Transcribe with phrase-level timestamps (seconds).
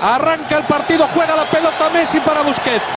[0.00, 2.94] Arranca el partido, juega la pelota Messi para Busquets.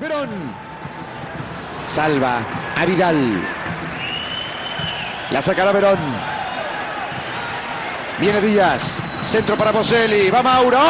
[0.00, 0.28] Verón.
[1.86, 2.40] Salva
[2.76, 3.42] a Vidal.
[5.30, 5.98] La sacará Verón.
[8.18, 8.96] Viene Díaz.
[9.26, 10.30] Centro para Boselli.
[10.30, 10.78] Va Mauro.
[10.78, 10.86] ¡Gol!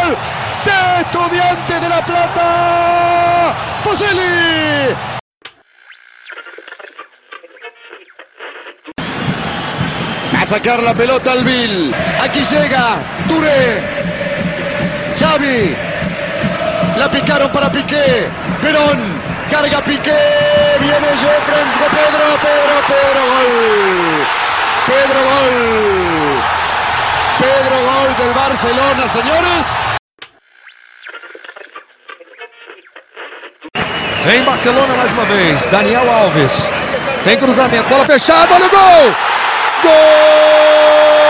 [0.00, 0.16] ¡Gol!
[0.64, 3.54] De Estudiante de La Plata.
[3.84, 4.34] Boselli.
[10.44, 11.94] Sacar la pelota al Bill.
[12.22, 13.80] Aquí llega Touré.
[15.18, 15.74] Xavi.
[16.98, 18.28] La picaron para Piqué.
[18.60, 18.98] Perón.
[19.50, 20.18] Carga Piqué.
[20.80, 21.64] Viene Jeffrey.
[21.90, 23.22] Pedro, Pedro, Pedro.
[23.32, 24.26] Gol.
[24.86, 25.54] Pedro gol.
[27.38, 29.66] Pedro gol del Barcelona, señores.
[34.26, 36.72] Em Barcelona mais uma vez, Daniel Alves.
[37.24, 39.33] Tem cruzamento, bola fechada, olha o gol!
[39.84, 41.23] Gol!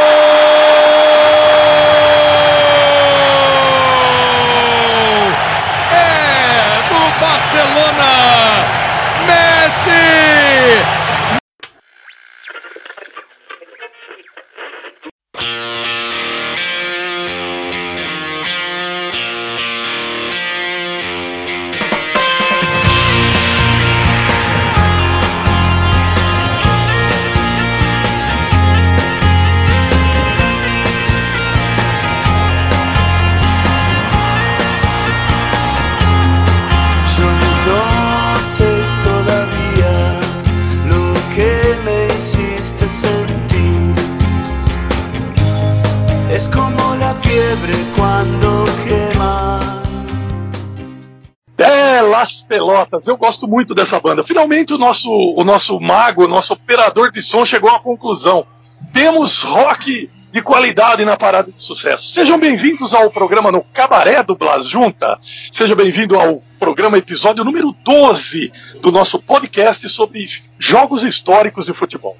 [53.44, 54.25] Gosto muito dessa banda.
[54.25, 58.47] Finalmente o nosso, o nosso mago, o nosso operador de som chegou à conclusão.
[58.93, 62.12] Temos rock de qualidade na parada de sucesso.
[62.12, 65.19] Sejam bem-vindos ao programa no Cabaré do Blas Junta.
[65.53, 70.26] Seja bem-vindo ao programa episódio número 12 do nosso podcast sobre
[70.59, 72.16] jogos históricos de futebol.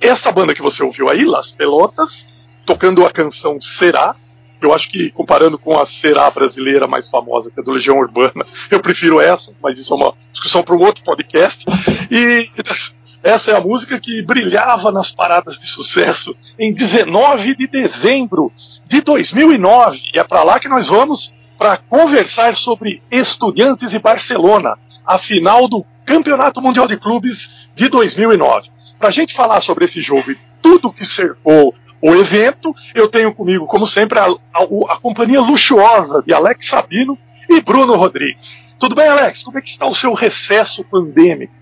[0.00, 2.28] Essa banda que você ouviu aí, Las Pelotas,
[2.64, 4.16] tocando a canção Será,
[4.60, 8.44] eu acho que comparando com a Será brasileira mais famosa, que é do Legião Urbana,
[8.70, 11.64] eu prefiro essa, mas isso é uma discussão para um outro podcast.
[12.10, 12.46] E
[13.22, 18.52] essa é a música que brilhava nas paradas de sucesso em 19 de dezembro
[18.88, 20.00] de 2009.
[20.14, 25.66] E é para lá que nós vamos para conversar sobre Estudiantes e Barcelona, a final
[25.66, 28.68] do Campeonato Mundial de Clubes de 2009.
[28.98, 33.34] Para a gente falar sobre esse jogo e tudo que cercou o evento, eu tenho
[33.34, 37.18] comigo, como sempre, a, a- a companhia luxuosa de Alex Sabino
[37.48, 38.58] e Bruno Rodrigues.
[38.78, 39.42] Tudo bem, Alex?
[39.42, 41.54] Como é que está o seu recesso pandêmico?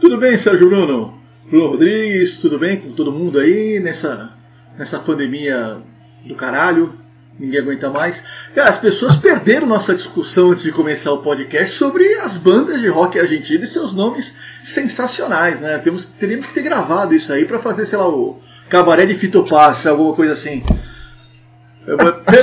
[0.00, 1.18] Tudo bem, Sérgio Bruno?
[1.50, 4.32] Bruno Rodrigues, tudo bem com todo mundo aí nessa,
[4.78, 5.78] nessa pandemia
[6.24, 6.94] do caralho?
[7.38, 8.22] Ninguém aguenta mais.
[8.54, 12.88] Cara, as pessoas perderam nossa discussão antes de começar o podcast sobre as bandas de
[12.88, 15.78] rock argentino e seus nomes sensacionais, né?
[15.78, 19.42] Temos, teríamos que ter gravado isso aí para fazer, sei lá, o Cabaré de Fito
[19.44, 20.62] Passa, alguma coisa assim.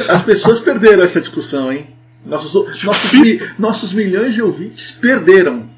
[0.09, 1.87] As pessoas perderam essa discussão, hein?
[2.25, 5.69] Nossos, nossos, mi- nossos milhões de ouvintes perderam.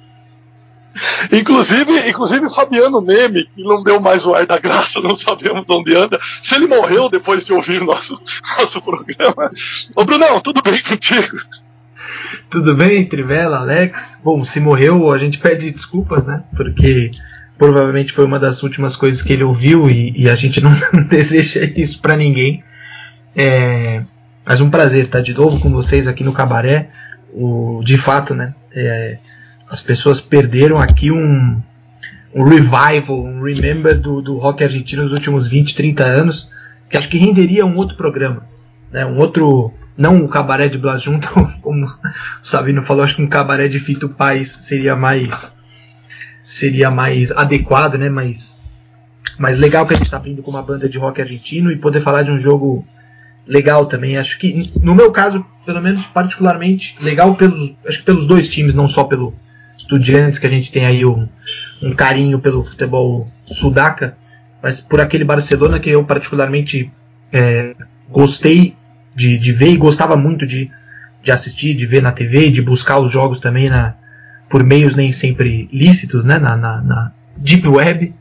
[1.32, 5.96] Inclusive, inclusive Fabiano Neme, que não deu mais o ar da graça, não sabemos onde
[5.96, 6.20] anda.
[6.42, 8.20] Se ele morreu depois de ouvir o nosso,
[8.58, 9.52] nosso programa.
[9.96, 11.38] Ô Brunão, tudo bem contigo?
[12.50, 14.18] Tudo bem, Trivela, Alex?
[14.24, 16.44] Bom, se morreu, a gente pede desculpas, né?
[16.58, 17.12] Porque
[17.60, 20.72] provavelmente foi uma das últimas coisas que ele ouviu e, e a gente não
[21.08, 22.64] deseja isso pra ninguém.
[23.36, 24.02] É,
[24.44, 26.90] mas um prazer estar de novo com vocês aqui no Cabaré.
[27.32, 28.56] O, de fato, né?
[28.74, 29.18] é,
[29.70, 31.62] as pessoas perderam aqui um,
[32.34, 36.50] um revival, um remember do, do rock argentino nos últimos 20, 30 anos,
[36.90, 38.44] que acho que renderia um outro programa.
[38.92, 39.06] Né?
[39.06, 39.74] Um outro.
[39.98, 41.28] Não o cabaré de Blas Junta,
[41.62, 41.92] como o
[42.42, 45.54] Sabino falou, acho que um cabaré de Fito Paz seria mais
[46.50, 48.10] seria mais adequado, né?
[48.10, 48.60] Mais,
[49.38, 52.02] mais legal que a gente está abrindo com uma banda de rock argentino e poder
[52.02, 52.86] falar de um jogo
[53.48, 54.18] legal também.
[54.18, 58.76] Acho que no meu caso, pelo menos particularmente legal pelos acho que pelos dois times,
[58.76, 59.34] não só pelo
[59.78, 61.26] Estudiantes que a gente tem aí um,
[61.82, 64.18] um carinho pelo futebol sudaca,
[64.62, 66.92] mas por aquele Barcelona que eu particularmente
[67.32, 67.74] é,
[68.10, 68.76] gostei
[69.16, 70.70] de, de ver e gostava muito de,
[71.24, 73.96] de assistir, de ver na TV de buscar os jogos também na,
[74.50, 78.14] por meios nem sempre lícitos, né, na, na, na Deep Web,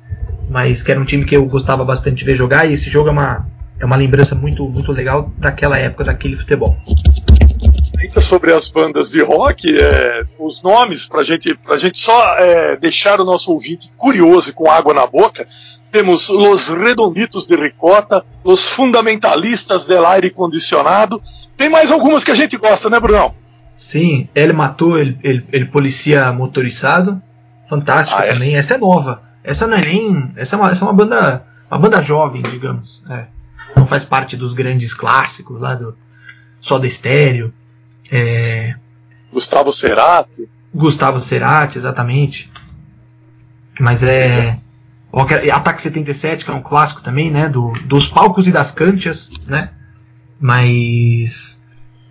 [0.49, 3.09] mas que era um time que eu gostava bastante de ver jogar e esse jogo
[3.09, 3.47] é uma,
[3.81, 6.77] é uma lembrança muito, muito legal daquela época, daquele futebol.
[7.99, 12.77] Ainda sobre as bandas de rock, é, os nomes, para gente, a gente só é,
[12.77, 15.47] deixar o nosso ouvinte curioso e com água na boca,
[15.91, 21.23] temos Los Redonditos de Ricota, Os Fundamentalistas del Aire Condicionado.
[21.57, 23.35] Tem mais algumas que a gente gosta, né, Brunão?
[23.79, 27.23] Sim, ele matou ele, ele, ele policia motorizado.
[27.71, 28.57] Fantástica ah, também.
[28.57, 28.75] Essa...
[28.75, 29.23] essa é nova.
[29.45, 30.33] Essa não é nem.
[30.35, 31.47] Essa é uma, essa é uma banda.
[31.71, 33.05] Uma banda jovem, digamos.
[33.09, 33.27] É.
[33.77, 35.97] Não faz parte dos grandes clássicos lá do
[36.61, 37.55] Soda Estéreo.
[38.11, 38.73] É...
[39.33, 40.49] Gustavo Cerati.
[40.75, 42.51] Gustavo Cerati, exatamente.
[43.79, 44.59] Mas é.
[45.53, 47.49] Ataque 77, que é um clássico também, né?
[47.49, 49.71] Do, dos palcos e das canchas, né?
[50.41, 51.58] Mas.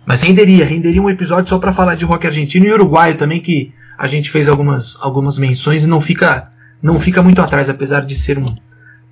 [0.08, 3.74] Mas renderia, renderia um episódio só para falar de rock argentino e uruguaio também, que
[3.98, 6.50] a gente fez algumas, algumas menções e não fica,
[6.82, 8.56] não fica muito atrás, apesar de ser um,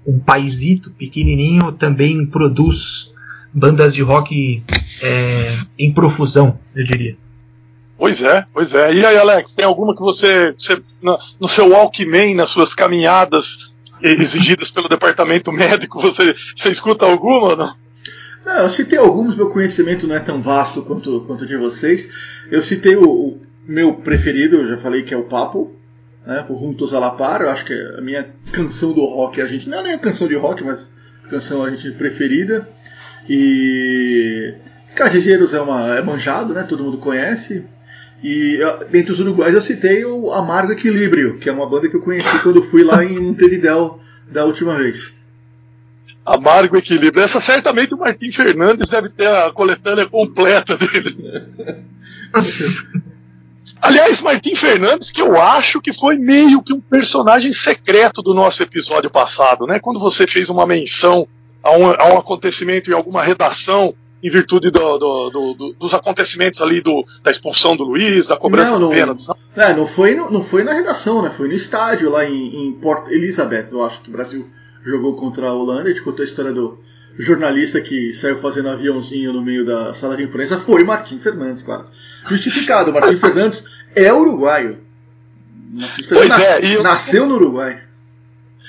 [0.07, 3.13] um paísito pequenininho, também produz
[3.53, 4.63] bandas de rock
[5.03, 7.15] é, em profusão, eu diria.
[7.99, 8.95] Pois é, pois é.
[8.95, 13.71] E aí, Alex, tem alguma que você, você no, seu Walkman, nas suas caminhadas
[14.01, 17.86] exigidas pelo departamento médico, você, você escuta alguma ou não?
[18.47, 22.09] Não, eu citei alguns, meu conhecimento não é tão vasto quanto, quanto de vocês.
[22.49, 25.75] Eu citei o, o meu preferido, eu já falei que é o Papo,
[26.25, 29.41] né, o Juntos a la Par, eu acho que é a minha canção do rock
[29.41, 30.95] a gente não é nem a canção de rock, mas
[31.29, 32.69] canção a gente preferida.
[33.29, 34.55] E
[34.95, 36.63] Cajejeiros é uma é manjado, né?
[36.63, 37.67] Todo mundo conhece.
[38.23, 38.61] E
[38.93, 42.39] dentre os uruguais eu citei o Amargo Equilíbrio, que é uma banda que eu conheci
[42.45, 43.99] quando fui lá em Montevidéu
[44.31, 45.16] da última vez.
[46.27, 47.23] Amargo Equilíbrio.
[47.23, 51.17] Essa certamente o Martim Fernandes deve ter a coletânea completa dele.
[53.81, 58.63] Aliás, Martim Fernandes, que eu acho que foi meio que um personagem secreto do nosso
[58.63, 59.79] episódio passado, né?
[59.79, 61.29] Quando você fez uma menção
[61.63, 66.61] a um, a um acontecimento em alguma redação em virtude do, do, do, dos acontecimentos
[66.61, 66.83] ali
[67.23, 69.29] da expulsão do Luiz, da cobrança não, não, de pênaltis.
[69.29, 71.31] Não, é, não, foi, não, foi na redação, né?
[71.31, 74.49] Foi no estádio lá em, em Port Elizabeth, eu acho que o Brasil
[74.87, 75.89] jogou contra a Holanda.
[75.89, 76.79] A gente contou a história do
[77.19, 80.59] jornalista que saiu fazendo aviãozinho no meio da sala de imprensa.
[80.59, 81.87] Foi Martim Fernandes, claro.
[82.29, 84.79] Justificado, Martim Fernandes é uruguaio.
[85.73, 87.83] Martim Fernandes pois é, nas, nasceu no Uruguai.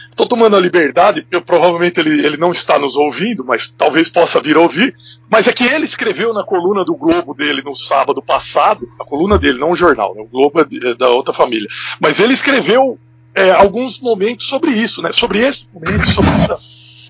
[0.10, 4.42] Estou tomando a liberdade, porque provavelmente ele, ele não está nos ouvindo, mas talvez possa
[4.42, 4.96] vir ouvir.
[5.30, 9.38] Mas é que ele escreveu na coluna do Globo dele no sábado passado, a coluna
[9.38, 11.68] dele, não o jornal, né, o Globo é, é da outra família.
[12.00, 12.98] Mas ele escreveu
[13.38, 16.60] é, alguns momentos sobre isso, né, sobre esse momento, sobre essa,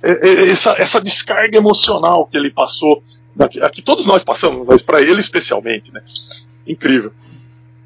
[0.03, 3.01] é, é, essa, essa descarga emocional que ele passou,
[3.71, 5.93] que todos nós passamos, mas para ele especialmente.
[5.93, 6.01] Né?
[6.67, 7.13] Incrível.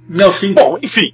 [0.09, 0.53] Não, sim.
[0.53, 1.13] Bom, enfim.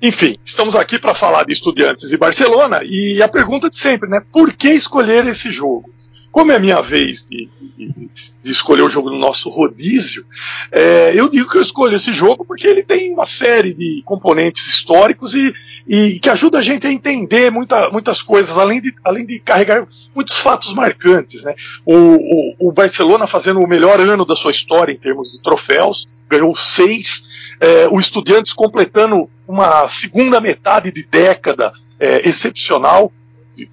[0.00, 4.20] Enfim, estamos aqui para falar de Estudiantes e Barcelona e a pergunta de sempre, né?
[4.32, 5.92] Por que escolher esse jogo?
[6.32, 8.10] Como é a minha vez de, de,
[8.42, 10.26] de escolher o jogo no nosso rodízio,
[10.72, 14.66] é, eu digo que eu escolho esse jogo porque ele tem uma série de componentes
[14.66, 15.52] históricos e,
[15.86, 19.86] e que ajuda a gente a entender muita, muitas coisas, além de, além de carregar
[20.14, 21.44] muitos fatos marcantes.
[21.44, 21.54] Né?
[21.84, 26.06] O, o, o Barcelona fazendo o melhor ano da sua história em termos de troféus,
[26.28, 27.24] ganhou seis
[27.60, 33.12] é, o Estudiantes completando uma segunda metade de década é, excepcional,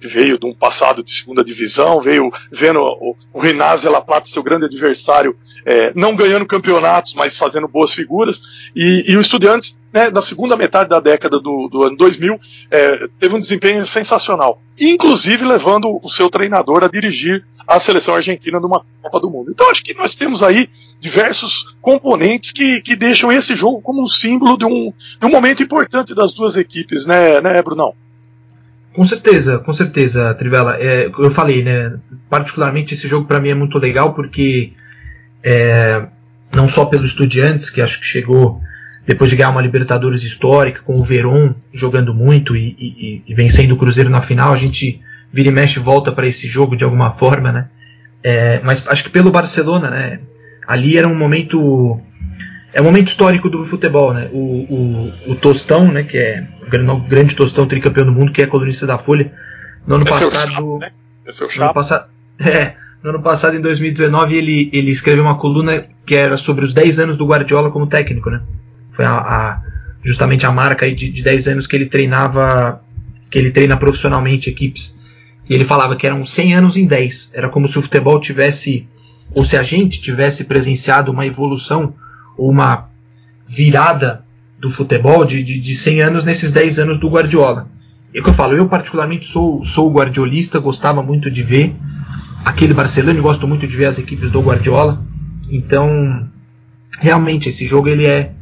[0.00, 4.42] veio de um passado de segunda divisão, veio vendo o, o Rinazzi La Plata, seu
[4.42, 8.42] grande adversário, é, não ganhando campeonatos, mas fazendo boas figuras,
[8.74, 12.38] e, e o Estudiantes, né, na segunda metade da década do, do ano 2000,
[12.70, 18.60] é, teve um desempenho sensacional, inclusive levando o seu treinador a dirigir a seleção argentina
[18.60, 19.50] numa Copa do Mundo.
[19.50, 24.06] Então acho que nós temos aí diversos componentes que, que deixam esse jogo como um
[24.06, 27.94] símbolo de um, de um momento importante das duas equipes, né, né Brunão?
[28.92, 30.76] Com certeza, com certeza, Trivela.
[30.80, 31.94] É, eu falei, né?
[32.28, 34.72] Particularmente esse jogo para mim é muito legal porque
[35.42, 36.06] é,
[36.52, 38.60] não só pelo Estudiantes, que acho que chegou
[39.06, 43.72] depois de ganhar uma Libertadores histórica, com o Verón jogando muito e, e, e vencendo
[43.72, 45.00] o Cruzeiro na final, a gente
[45.32, 47.68] vira e mexe volta para esse jogo de alguma forma, né?
[48.22, 50.20] É, mas acho que pelo Barcelona, né?
[50.70, 52.00] ali era um momento
[52.72, 54.28] é um momento histórico do futebol, né?
[54.32, 58.86] O, o, o Tostão, né, que é grande Tostão tricampeão do mundo, que é colunista
[58.86, 59.32] da Folha,
[59.86, 60.92] no ano é passado, chato, né?
[61.26, 62.08] é seu no ano passado,
[62.38, 66.72] é, no ano passado em 2019 ele ele escreveu uma coluna que era sobre os
[66.72, 68.40] 10 anos do Guardiola como técnico, né?
[68.92, 69.62] Foi a, a
[70.02, 72.82] justamente a marca aí de, de 10 anos que ele treinava
[73.30, 74.98] que ele treina profissionalmente equipes.
[75.48, 77.32] E ele falava que eram 100 anos em 10.
[77.34, 78.88] Era como se o futebol tivesse
[79.32, 81.94] ou se a gente tivesse presenciado uma evolução
[82.36, 82.88] ou uma
[83.46, 84.24] virada
[84.60, 87.66] do futebol de, de, de 100 anos nesses 10 anos do Guardiola.
[88.14, 91.74] É o que eu falo, eu particularmente sou, sou guardiolista, gostava muito de ver.
[92.44, 95.02] aquele Barcelona e gosto muito de ver as equipes do Guardiola.
[95.48, 96.28] Então,
[96.98, 98.32] realmente esse jogo ele é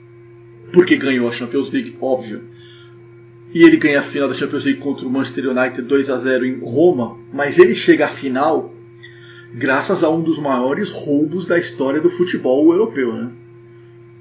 [0.72, 2.42] porque ganhou a Champions League, óbvio.
[3.54, 6.46] E ele ganha a final da Champions League contra o Manchester United 2 a 0
[6.46, 8.74] em Roma, mas ele chega à final
[9.54, 13.30] graças a um dos maiores roubos da história do futebol europeu, né?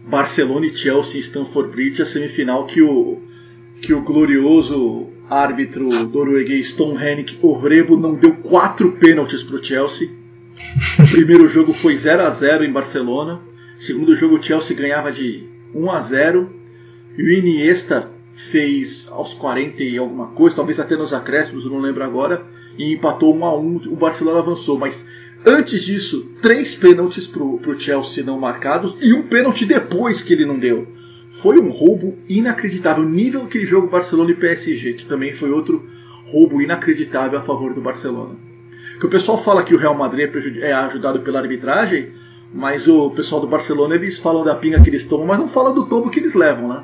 [0.04, 3.22] Barcelona e Chelsea Stamford Bridge, a semifinal que o
[3.80, 10.11] que o glorioso árbitro norueguês Tom Hennig Orrebo não deu quatro pênaltis para o Chelsea.
[10.99, 13.40] O primeiro jogo foi 0 a 0 em Barcelona.
[13.76, 15.44] Segundo jogo o Chelsea ganhava de
[15.75, 16.50] 1 a 0
[17.16, 21.80] e o Iniesta fez aos 40 e alguma coisa, talvez até nos acréscimos, eu não
[21.80, 22.47] lembro agora,
[22.78, 23.76] e empatou 1 a 1.
[23.88, 25.08] O Barcelona avançou, mas
[25.44, 30.47] antes disso, três pênaltis para o Chelsea não marcados e um pênalti depois que ele
[30.47, 30.87] não deu.
[31.40, 35.88] Foi um roubo inacreditável, nível aquele jogo Barcelona e PSG, que também foi outro
[36.26, 38.35] roubo inacreditável a favor do Barcelona.
[38.99, 42.11] Que o pessoal fala que o Real Madrid é, é ajudado pela arbitragem,
[42.52, 45.75] mas o pessoal do Barcelona eles falam da pinga que eles tomam, mas não falam
[45.75, 46.83] do tombo que eles levam, né?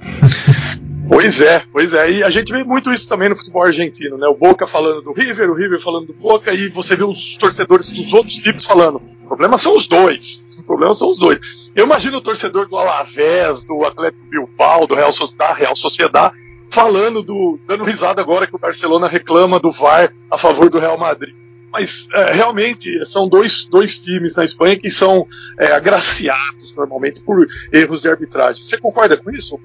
[1.08, 2.10] Pois é, pois é.
[2.10, 4.26] E a gente vê muito isso também no futebol argentino, né?
[4.28, 7.90] O Boca falando do River, o River falando do Boca, e você vê os torcedores
[7.90, 10.46] dos outros tipos falando: problema são os dois.
[10.58, 11.40] O problema são os dois.
[11.74, 16.34] Eu imagino o torcedor do Alavés, do Atlético Bilbao, do Real, da Real Sociedade,
[16.70, 17.58] falando do.
[17.66, 21.34] dando risada agora que o Barcelona reclama do VAR a favor do Real Madrid.
[21.72, 25.26] Mas é, realmente são dois, dois times na Espanha que são
[25.58, 28.62] é, agraciados normalmente por erros de arbitragem.
[28.62, 29.58] Você concorda com isso?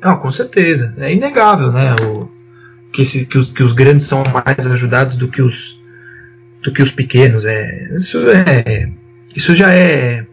[0.00, 0.94] Não, com certeza.
[0.98, 1.96] É inegável, né?
[2.04, 2.28] O,
[2.92, 5.71] que, esse, que, os, que os grandes são mais ajudados do que os,
[6.62, 7.44] do que os pequenos.
[7.44, 8.90] É, isso, é,
[9.34, 10.26] isso já é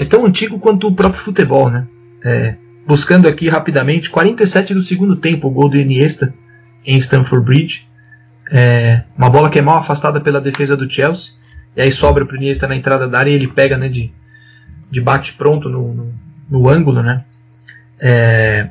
[0.00, 1.86] é tão antigo quanto o próprio futebol, né?
[2.24, 2.54] É,
[2.86, 6.32] buscando aqui rapidamente, 47 do segundo tempo, o gol do Iniesta
[6.86, 7.86] em Stamford Bridge.
[8.50, 11.34] É, uma bola que é mal afastada pela defesa do Chelsea.
[11.76, 14.10] E aí sobra para o Iniesta na entrada da área e ele pega né, de,
[14.90, 16.14] de bate pronto no, no,
[16.48, 17.22] no ângulo, né?
[18.00, 18.70] É,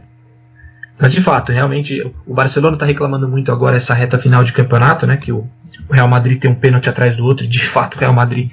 [0.99, 5.05] mas de fato, realmente, o Barcelona está reclamando muito agora essa reta final de campeonato,
[5.05, 5.15] né?
[5.15, 5.47] Que o,
[5.89, 8.51] o Real Madrid tem um pênalti atrás do outro, de fato o Real Madrid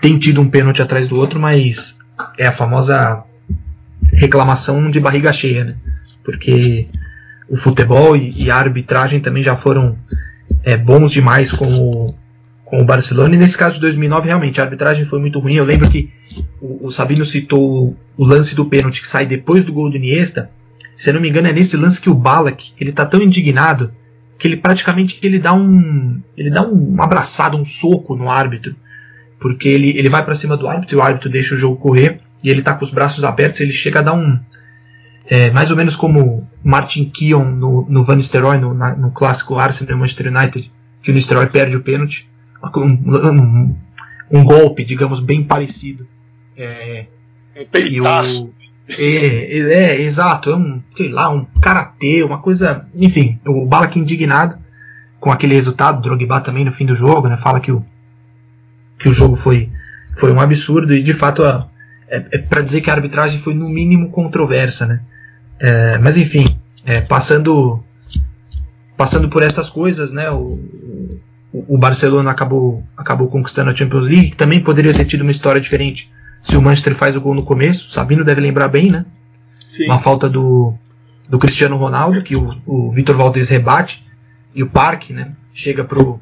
[0.00, 1.98] tem tido um pênalti atrás do outro, mas
[2.36, 3.22] é a famosa
[4.12, 5.76] reclamação de barriga cheia, né?
[6.22, 6.88] Porque
[7.48, 9.96] o futebol e, a arbitragem também já foram
[10.62, 12.14] é, bons demais com o,
[12.64, 13.34] com o Barcelona.
[13.34, 15.54] E nesse caso de 2009, realmente, a arbitragem foi muito ruim.
[15.54, 16.12] Eu lembro que
[16.60, 20.50] o, o Sabino citou o lance do pênalti que sai depois do gol do Iniesta.
[20.96, 23.92] Se eu não me engano, é nesse lance que o Balak ele tá tão indignado
[24.44, 28.76] que ele praticamente ele dá um ele dá um abraçado, um soco no árbitro
[29.40, 32.20] porque ele, ele vai para cima do árbitro e o árbitro deixa o jogo correr
[32.42, 34.38] e ele tá com os braços abertos, ele chega a dar um
[35.26, 39.58] é, mais ou menos como Martin Keown no, no Van Nistelrooy no, na, no clássico
[39.58, 40.70] Arsenal Manchester United,
[41.02, 42.28] que o Nistelrooy perde o pênalti,
[42.76, 43.76] um, um,
[44.30, 46.06] um, golpe, digamos, bem parecido.
[46.54, 47.06] É,
[47.56, 48.50] um peitaço.
[48.88, 52.86] É, é, é, exato, é um, sei lá, um karatê, uma coisa.
[52.94, 54.58] Enfim, o Balak indignado
[55.18, 57.38] com aquele resultado, o Drogba também no fim do jogo, né?
[57.38, 57.84] Fala que o,
[58.98, 59.70] que o jogo foi,
[60.18, 63.68] foi um absurdo e de fato é, é para dizer que a arbitragem foi no
[63.68, 65.00] mínimo controversa, né?
[65.58, 67.82] É, mas enfim, é, passando
[68.96, 70.30] passando por essas coisas, né?
[70.30, 70.58] O,
[71.52, 75.60] o, Barcelona acabou acabou conquistando a Champions League, que também poderia ter tido uma história
[75.60, 76.10] diferente
[76.44, 77.90] se o Manchester faz o gol no começo.
[77.90, 79.06] Sabino deve lembrar bem, né?
[79.66, 79.86] Sim.
[79.86, 80.74] Uma falta do,
[81.28, 84.04] do Cristiano Ronaldo que o, o Vitor Valdez rebate
[84.54, 85.32] e o Parque, né?
[85.52, 86.20] Chega pro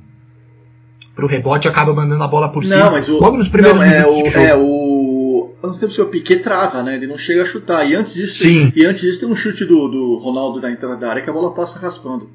[1.14, 2.84] pro rebote e acaba mandando a bola por cima.
[2.84, 5.52] Não, mas o, Logo nos primeiros não, é o, é o
[5.90, 6.94] se o Piquet trava, né?
[6.94, 7.88] Ele não chega a chutar.
[7.88, 8.70] E antes disso, Sim.
[8.70, 11.28] Tem, e antes disso tem um chute do, do Ronaldo da entrada da área que
[11.28, 12.30] a bola passa raspando.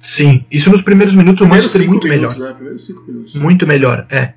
[0.00, 2.56] Sim, isso nos primeiros minutos o Manchester muito minutos, melhor.
[2.74, 3.34] É, cinco minutos.
[3.34, 4.34] Muito melhor, é.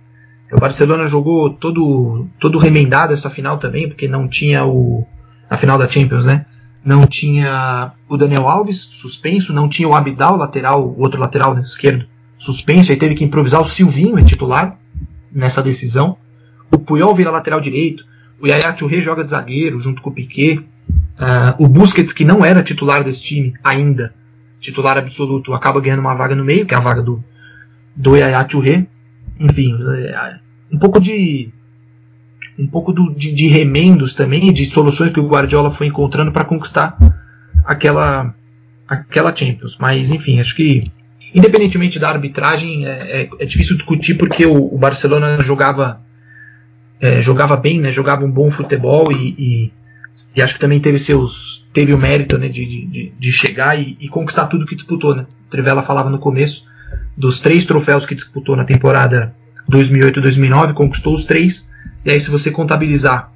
[0.51, 5.08] O Barcelona jogou todo todo remendado essa final também, porque não tinha o
[5.50, 6.46] a final da Champions, né?
[6.84, 12.05] Não tinha o Daniel Alves suspenso, não tinha o Abidal lateral, o outro lateral esquerdo
[12.38, 14.77] suspenso, aí teve que improvisar o Silvinho em titular
[15.31, 16.17] nessa decisão.
[16.72, 18.03] O Puyol vira lateral direito,
[18.41, 20.58] o Yaya Touré joga de zagueiro junto com o Piquet.
[20.58, 24.13] Uh, o Busquets, que não era titular desse time ainda,
[24.60, 27.24] titular absoluto, acaba ganhando uma vaga no meio, que é a vaga do,
[27.96, 28.88] do Yaya Touré.
[29.41, 30.39] Enfim, é,
[30.71, 31.51] um pouco de
[32.57, 36.45] um pouco do, de, de, remendos também, de soluções que o Guardiola foi encontrando para
[36.45, 36.95] conquistar
[37.65, 38.33] aquela
[38.88, 39.77] aquela Champions.
[39.79, 40.91] Mas enfim, acho que
[41.33, 46.01] independentemente da arbitragem é, é, é difícil discutir porque o, o Barcelona jogava
[47.00, 47.91] é, jogava bem, né?
[47.91, 49.74] Jogava um bom futebol e, e,
[50.36, 53.98] e, acho que também teve seus teve o mérito né, de, de, de chegar e,
[54.00, 55.25] e, conquistar tudo que disputou, né?
[55.48, 56.69] O Trivela falava no começo
[57.15, 59.36] dos três troféus que disputou na temporada
[59.70, 61.68] 2008-2009, conquistou os três.
[62.06, 63.32] E aí, se você contabilizar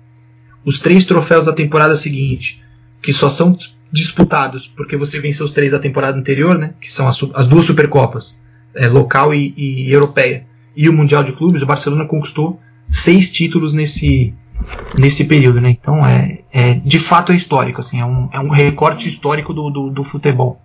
[0.63, 2.63] os três troféus da temporada seguinte,
[3.01, 3.55] que só são
[3.91, 6.73] disputados porque você venceu os três da temporada anterior, né?
[6.81, 8.41] Que são as, as duas Supercopas,
[8.75, 10.45] é, local e, e, europeia,
[10.75, 14.33] e o Mundial de Clubes, o Barcelona conquistou seis títulos nesse,
[14.97, 15.69] nesse período, né?
[15.69, 19.69] Então é, é de fato é histórico, assim, é um, é um recorte histórico do,
[19.69, 20.61] do, do futebol.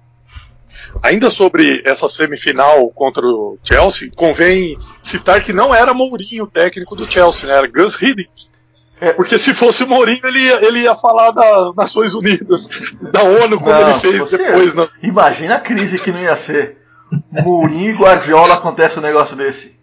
[1.03, 6.97] Ainda sobre essa semifinal contra o Chelsea, convém citar que não era Mourinho o técnico
[6.97, 7.57] do Chelsea, né?
[7.57, 8.51] era Gus Hiddink.
[9.01, 9.15] É.
[9.15, 12.69] Porque se fosse o Mourinho, ele ia, ele ia falar das Nações Unidas,
[13.01, 14.75] da ONU, como não, ele fez depois.
[14.75, 14.87] Na...
[15.03, 16.77] Imagina a crise que não ia ser.
[17.31, 19.79] Mourinho e Guardiola acontece um negócio desse.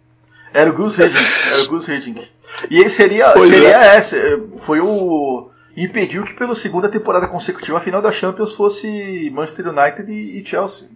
[0.54, 1.26] Era o Gus Hiddink.
[1.52, 2.28] Era o Gus Hiddink.
[2.69, 3.95] E ele seria, seria é.
[3.97, 4.17] essa.
[4.58, 5.50] Foi o
[5.85, 10.45] impediu que pela segunda temporada consecutiva a final da Champions fosse Manchester United e, e
[10.45, 10.89] Chelsea.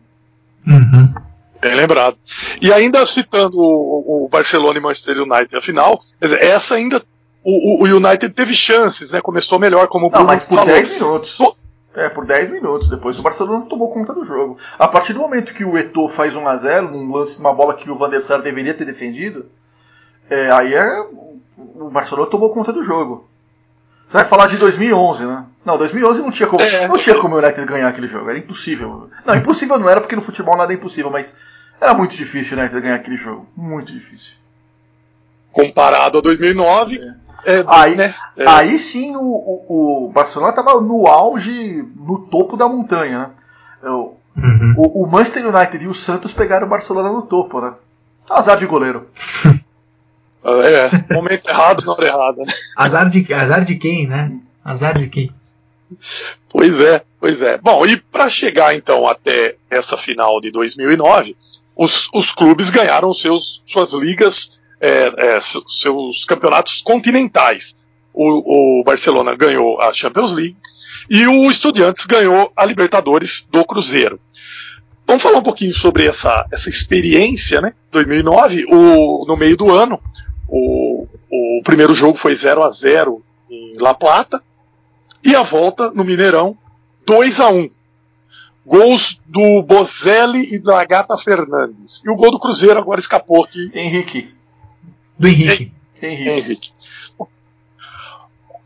[0.66, 1.14] Uhum.
[1.62, 2.18] Bem lembrado.
[2.60, 7.02] E ainda citando o, o, Barcelona e Manchester United, a final, essa ainda
[7.44, 9.22] o, o, United teve chances, né?
[9.22, 10.74] Começou melhor como o Bruno Não, mas por falou.
[10.74, 11.38] 10 minutos.
[11.94, 12.90] É, por 10 minutos.
[12.90, 14.58] Depois o Barcelona tomou conta do jogo.
[14.80, 17.76] A partir do momento que o Eto'o faz 1 a 0 num lance, uma bola
[17.76, 19.46] que o Van der Sar deveria ter defendido,
[20.30, 21.02] é, aí é,
[21.58, 23.30] o Barcelona tomou conta do jogo.
[24.12, 25.46] Você vai falar de 2011, né?
[25.64, 26.86] Não, 2011 não tinha como, é.
[26.86, 29.10] não tinha como o United ganhar aquele jogo, era impossível.
[29.26, 31.38] Não, impossível não era porque no futebol nada é impossível, mas
[31.80, 34.34] era muito difícil o United ganhar aquele jogo, muito difícil.
[35.50, 37.00] Comparado a 2009,
[37.46, 37.60] é.
[37.60, 38.14] É, aí, né?
[38.36, 38.46] é.
[38.50, 43.32] aí sim o, o, o Barcelona estava no auge, no topo da montanha.
[43.82, 43.90] Né?
[43.90, 44.74] O, uhum.
[44.76, 47.76] o, o Manchester United e o Santos pegaram o Barcelona no topo, né?
[48.30, 49.08] Azar de goleiro.
[50.44, 52.44] É, momento errado na hora errada.
[52.44, 52.54] Né?
[52.76, 54.32] Azar de, azar de quem, né?
[54.64, 55.32] Azar de quem?
[56.50, 57.58] Pois é, pois é.
[57.58, 61.36] Bom, e para chegar então até essa final de 2009,
[61.76, 67.88] os, os clubes ganharam seus, suas ligas, é, é, seus campeonatos continentais.
[68.14, 70.58] O, o, Barcelona ganhou a Champions League
[71.10, 74.20] e o Estudiantes ganhou a Libertadores do Cruzeiro.
[75.08, 77.74] Vamos falar um pouquinho sobre essa, essa experiência, né?
[77.92, 80.00] 2009, o, no meio do ano,
[80.52, 84.44] o, o primeiro jogo foi 0 a 0 em La Plata.
[85.24, 86.58] E a volta no Mineirão,
[87.06, 87.70] 2 a 1
[88.66, 92.04] Gols do Bozelli e da Gata Fernandes.
[92.06, 93.72] E o gol do Cruzeiro agora escapou aqui.
[93.74, 94.34] Henrique.
[95.18, 95.72] Do Henrique.
[96.02, 96.30] Henrique.
[96.30, 96.72] Henrique.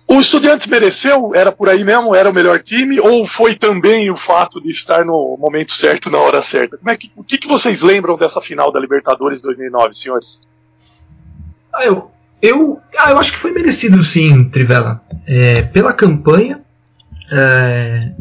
[0.08, 1.32] O Estudiantes mereceu?
[1.34, 2.14] Era por aí mesmo?
[2.14, 3.00] Era o melhor time?
[3.00, 6.78] Ou foi também o fato de estar no momento certo, na hora certa?
[6.78, 10.42] Como é que, o que, que vocês lembram dessa final da Libertadores 2009, senhores?
[11.76, 12.12] Ah, eu,
[12.42, 15.02] eu, ah, eu acho que foi merecido sim, Trivela.
[15.28, 16.62] É, pela campanha.
[17.32, 18.12] É,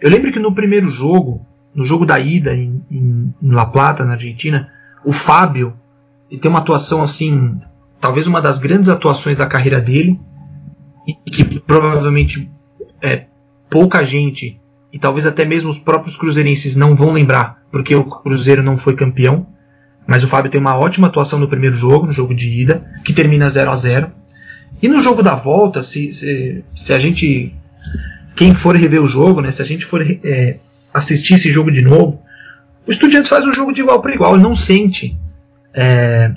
[0.00, 4.04] eu lembro que no primeiro jogo, no jogo da ida em, em, em La Plata,
[4.04, 4.68] na Argentina,
[5.04, 5.74] o Fábio
[6.30, 7.60] ele tem uma atuação assim,
[8.00, 10.18] talvez uma das grandes atuações da carreira dele,
[11.06, 12.50] e que provavelmente
[13.02, 13.26] é,
[13.68, 14.58] pouca gente
[14.92, 18.94] e talvez até mesmo os próprios cruzeirenses não vão lembrar, porque o Cruzeiro não foi
[18.94, 19.46] campeão.
[20.06, 23.12] Mas o Fábio tem uma ótima atuação no primeiro jogo, no jogo de ida, que
[23.12, 24.10] termina 0 a 0
[24.82, 27.54] E no jogo da volta, se, se, se a gente.
[28.34, 30.56] Quem for rever o jogo, né, se a gente for é,
[30.92, 32.22] assistir esse jogo de novo,
[32.86, 35.16] o Estudiantes faz um jogo de igual para igual, ele não sente.
[35.74, 36.32] É,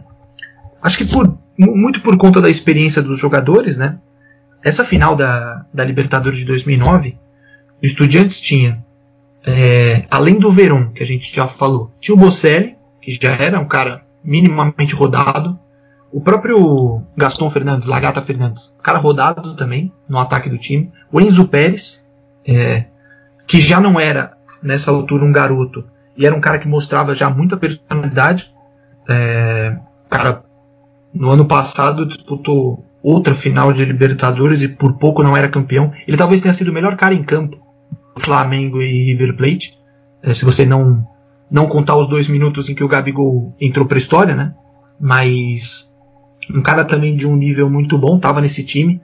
[0.82, 3.98] acho que por, muito por conta da experiência dos jogadores, né?
[4.64, 7.18] Essa final da, da Libertadores de 2009,
[7.82, 8.84] o Estudiantes tinha,
[9.46, 12.76] é, além do Verón, que a gente já falou, tinha o Bocelli,
[13.06, 15.60] que já era um cara minimamente rodado,
[16.12, 21.48] o próprio Gaston Fernandes, Lagata Fernandes, cara rodado também no ataque do time, o Enzo
[21.48, 22.04] Pérez,
[22.48, 22.86] é,
[23.46, 25.86] que já não era nessa altura um garoto,
[26.18, 28.52] e era um cara que mostrava já muita personalidade.
[29.08, 29.78] É,
[30.10, 30.44] cara,
[31.14, 35.94] no ano passado disputou outra final de Libertadores e por pouco não era campeão.
[36.08, 37.60] Ele talvez tenha sido o melhor cara em campo
[38.18, 39.78] Flamengo e River Plate.
[40.24, 41.06] É, se você não
[41.50, 44.54] não contar os dois minutos em que o Gabigol entrou para a história, né?
[45.00, 45.94] Mas
[46.54, 49.02] um cara também de um nível muito bom, estava nesse time.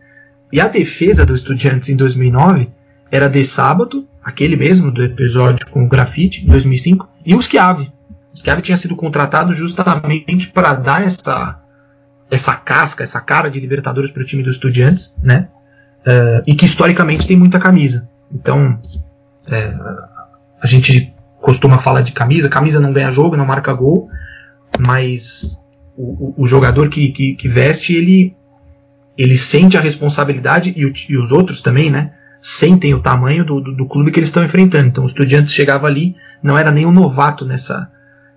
[0.52, 2.70] E a defesa dos Estudiantes em 2009
[3.10, 7.92] era de sábado, aquele mesmo do episódio com o grafite, em 2005, e o Schiave.
[8.34, 11.58] O Schiave tinha sido contratado justamente para dar essa
[12.30, 15.50] essa casca, essa cara de Libertadores para o time dos Estudiantes, né?
[16.08, 18.08] Uh, e que historicamente tem muita camisa.
[18.34, 18.80] Então,
[19.46, 19.76] é,
[20.62, 24.08] a gente costuma falar de camisa, camisa não ganha jogo, não marca gol,
[24.80, 25.58] mas
[25.98, 28.36] o, o, jogador que, que, que, veste, ele,
[29.18, 32.14] ele sente a responsabilidade, e, o, e os outros também, né?
[32.42, 34.88] sentem o tamanho do, do, do clube que eles estão enfrentando.
[34.88, 37.90] Então o Estudiantes chegava ali, não era nem um novato nessa,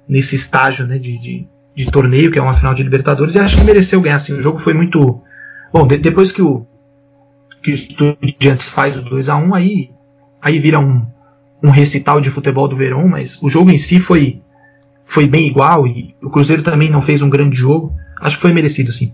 [0.06, 3.56] nesse estágio né, de, de, de, torneio, que é uma final de Libertadores, e acho
[3.56, 4.16] que mereceu ganhar.
[4.16, 5.22] Assim, o jogo foi muito.
[5.72, 6.66] Bom, de, depois que o,
[7.62, 9.90] que o Estudiantes faz o 2 a 1 aí,
[10.40, 11.06] aí vira um,
[11.64, 14.42] um recital de futebol do Verão, mas o jogo em si foi,
[15.06, 17.90] foi bem igual, e o Cruzeiro também não fez um grande jogo.
[18.20, 19.12] Acho que foi merecido, sim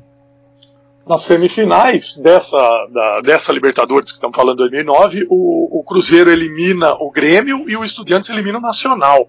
[1.10, 7.10] nas semifinais dessa, da, dessa Libertadores que estamos falando 2009, o, o Cruzeiro elimina o
[7.10, 9.28] Grêmio e o Estudiantes elimina o Nacional.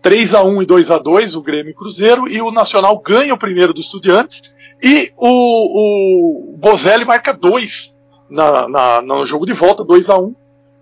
[0.00, 3.34] 3 a 1 e 2 a 2 o Grêmio e Cruzeiro, e o Nacional ganha
[3.34, 7.94] o primeiro do Estudiantes, e o, o Bozelli marca 2
[8.30, 10.34] na, na, no jogo de volta, 2 a 1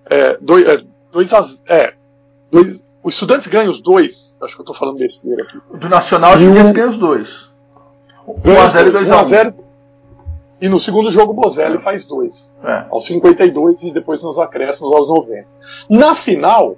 [0.08, 0.80] é, 2, é,
[1.12, 1.94] 2 a, é,
[2.50, 5.58] 2, o Estudiantes ganha os dois, acho que eu estou falando besteira aqui.
[5.78, 7.48] Do Nacional, o Estudiantes ganha os dois.
[8.26, 9.68] 1 a 0 e 2 a 1
[10.60, 12.56] e no segundo jogo, Bozelli faz dois.
[12.64, 12.84] É.
[12.90, 15.46] Aos 52 e depois nos acréscimos aos 90.
[15.88, 16.76] Na final,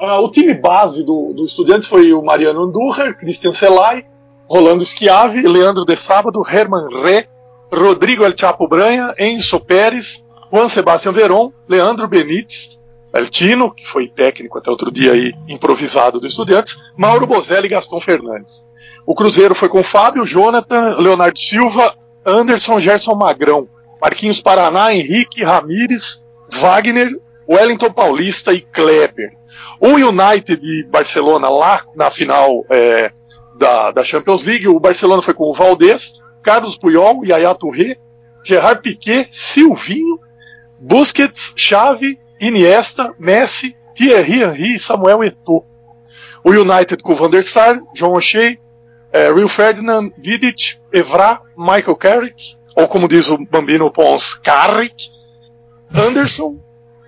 [0.00, 4.04] uh, o time base do, do Estudiantes foi o Mariano Andurra, Christian Selay,
[4.48, 7.28] Rolando Schiave, Leandro de Sábado, Herman Ré,
[7.72, 12.80] Rodrigo El Chapo Branha, Enzo Pérez, Juan Sebastião Veron, Leandro Benítez,
[13.14, 17.70] El Tino, que foi técnico até outro dia aí, improvisado do Estudiantes, Mauro Bozelli e
[17.70, 18.66] Gaston Fernandes.
[19.06, 21.94] O Cruzeiro foi com Fábio, Jonathan, Leonardo Silva,
[22.26, 23.68] Anderson Gerson Magrão,
[24.00, 27.08] Marquinhos Paraná, Henrique Ramires, Wagner,
[27.48, 29.36] Wellington Paulista e Kleber.
[29.78, 33.12] O United de Barcelona lá na final é,
[33.56, 37.96] da, da Champions League, o Barcelona foi com o Valdez, Carlos Puyol, Yaya Touré,
[38.42, 40.18] Gerard Piquet, Silvinho,
[40.80, 45.64] Busquets, Xavi, Iniesta, Messi, Thierry Henry e Samuel Eto'o.
[46.44, 48.58] O United com Van der Sar, John O'Shea,
[49.12, 55.08] é, Rio Ferdinand, Vidic, Evra, Michael Carrick, ou como diz o Bambino Pons, Carrick,
[55.94, 56.58] Anderson,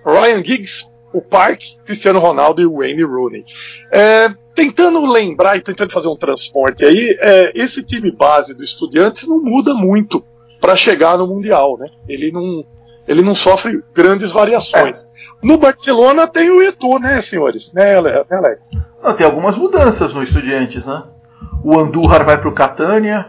[0.05, 3.45] Ryan Giggs, o Park, Cristiano Ronaldo e Wayne Rooney.
[3.91, 9.27] É, tentando lembrar e tentando fazer um transporte aí, é, esse time base do Estudiantes
[9.27, 10.23] não muda muito
[10.59, 11.89] para chegar no Mundial, né?
[12.07, 12.65] Ele não,
[13.07, 15.05] ele não sofre grandes variações.
[15.41, 17.71] No Barcelona tem o Eto'o, né, senhores?
[17.73, 18.69] Né, Alex?
[19.01, 21.03] Não, tem algumas mudanças no Estudiantes, né?
[21.63, 23.27] o Andújar vai para o Catânia,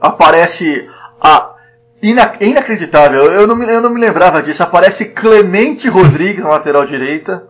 [0.00, 0.88] aparece
[1.20, 1.54] a
[2.02, 6.84] ina, inacreditável, eu não, me, eu não me lembrava disso, aparece Clemente Rodrigues na lateral
[6.84, 7.48] direita,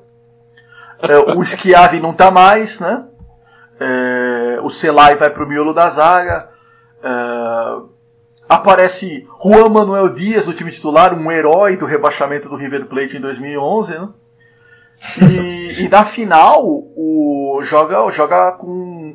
[1.03, 3.05] é, o Schiavi não está mais, né?
[3.81, 6.49] É, o Celai vai para o miolo da zaga,
[7.03, 7.11] é,
[8.49, 13.21] aparece Juan Manuel Dias no time titular, um herói do rebaixamento do River Plate em
[13.21, 14.09] 2011, né?
[15.21, 18.69] E, e na final o, joga, joga com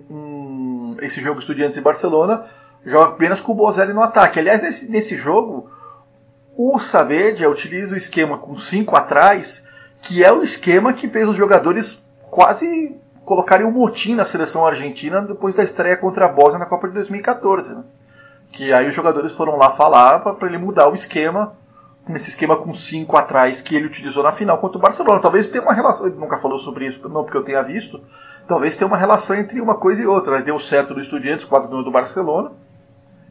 [0.10, 2.46] um esse jogo Estudiantes em Barcelona,
[2.86, 4.39] joga apenas com o Bozelli no ataque.
[4.39, 5.70] Aliás, nesse, nesse jogo,
[6.58, 9.65] o Saavedra utiliza o esquema com 5 atrás,
[10.02, 15.22] que é o esquema que fez os jogadores quase colocarem um motim na seleção argentina
[15.22, 17.76] depois da estreia contra a Bósnia na Copa de 2014.
[17.76, 17.84] Né?
[18.51, 21.53] Que aí os jogadores foram lá falar para ele mudar o esquema
[22.07, 25.19] nesse esquema com 5 atrás que ele utilizou na final contra o Barcelona.
[25.21, 28.01] Talvez tenha uma relação, ele nunca falou sobre isso, não porque eu tenha visto,
[28.47, 30.38] talvez tenha uma relação entre uma coisa e outra.
[30.39, 30.41] Né?
[30.43, 32.51] Deu certo do Estudiantes, quase ganhou do Barcelona,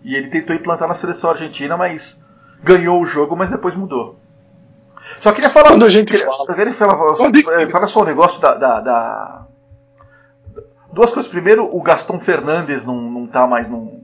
[0.05, 2.25] e ele tentou implantar na seleção argentina, mas
[2.63, 4.17] ganhou o jogo, mas depois mudou.
[5.21, 5.71] Só queria falar.
[5.71, 6.55] Quando a gente queria, fala.
[6.55, 9.47] queria falar, Quando- fala só o negócio da, da- da-
[10.93, 11.31] Duas coisas.
[11.31, 14.03] Primeiro, o Gaston Fernandes não, não tá mais num.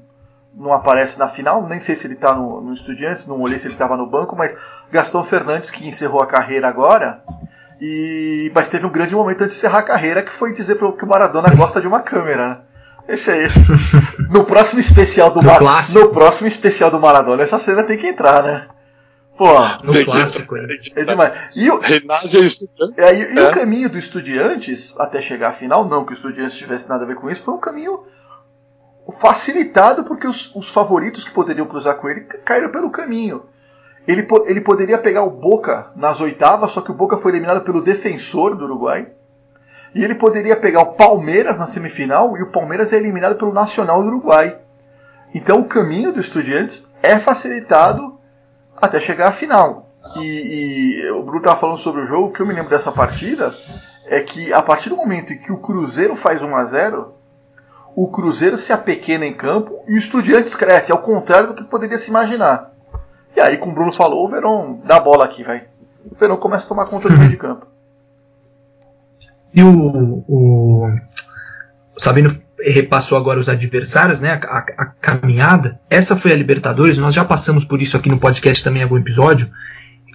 [0.57, 3.67] Não aparece na final, nem sei se ele tá no, no Estudiantes, não olhei se
[3.67, 4.57] ele tava no banco, mas
[4.93, 7.23] Gaston Fernandes, que encerrou a carreira agora,
[7.81, 10.97] e mas teve um grande momento antes de encerrar a carreira, que foi dizer pro-
[10.97, 12.59] que o Maradona gosta de uma câmera, né?
[13.09, 13.49] Esse aí.
[14.31, 15.99] No próximo especial do No Mar- clássico.
[15.99, 18.67] No próximo especial do Maradona, essa cena tem que entrar, né?
[19.37, 19.47] Pô,
[19.83, 21.37] No Tem clássico, é demais.
[21.57, 22.95] E o, Renazia e estudante.
[23.01, 23.49] é, e, e É.
[23.49, 27.07] o caminho do Estudiantes até chegar à final, não que o Estudiantes tivesse nada a
[27.07, 27.99] ver com isso, foi um caminho
[29.13, 33.45] facilitado porque os, os favoritos que poderiam cruzar com ele ca- caíram pelo caminho.
[34.07, 37.81] Ele, ele poderia pegar o Boca nas oitavas, só que o Boca foi eliminado pelo
[37.83, 39.09] defensor do Uruguai.
[39.95, 44.03] E ele poderia pegar o Palmeiras na semifinal e o Palmeiras é eliminado pelo Nacional
[44.03, 44.59] do Uruguai.
[45.35, 48.19] Então o caminho do Estudiantes é facilitado
[48.77, 49.89] até chegar à final.
[50.17, 52.93] E, e o Bruno estava falando sobre o jogo, o que eu me lembro dessa
[52.93, 53.55] partida
[54.07, 57.14] é que a partir do momento em que o Cruzeiro faz 1 a 0
[57.97, 61.99] o Cruzeiro se apequena em campo e o Estudiantes cresce, ao contrário do que poderia
[61.99, 62.73] se imaginar.
[63.37, 65.65] E aí, como o Bruno falou, o Verão dá bola aqui, vai.
[66.11, 67.67] O Verão começa a tomar conta do meio de campo.
[69.55, 70.91] E o, o
[71.97, 74.33] o Sabino repassou agora os adversários, né?
[74.33, 75.79] A, a- a caminhada.
[75.89, 76.99] Essa foi a Libertadores.
[76.99, 79.49] Nós já passamos por isso aqui no podcast também em algum episódio,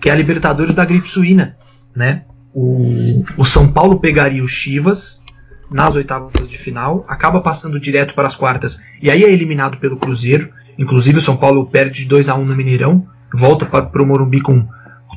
[0.02, 1.56] que é a Libertadores da gripe suína,
[1.96, 2.24] né?
[2.54, 5.22] O, o São Paulo pegaria o Chivas
[5.71, 9.97] nas oitavas de final, acaba passando direto para as quartas e aí é eliminado pelo
[9.97, 10.49] Cruzeiro.
[10.77, 14.41] Inclusive o São Paulo perde de 2 a 1 no Mineirão, volta para o Morumbi
[14.41, 14.67] com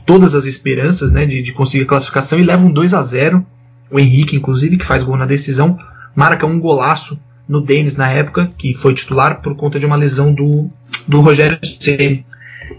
[0.05, 3.47] todas as esperanças, né, de, de conseguir a classificação e leva um 2 a 0
[3.93, 5.79] o Henrique, inclusive, que faz gol na decisão,
[6.17, 10.33] marca um golaço no Denis na época, que foi titular por conta de uma lesão
[10.33, 10.71] do,
[11.07, 12.25] do Rogério Ceni.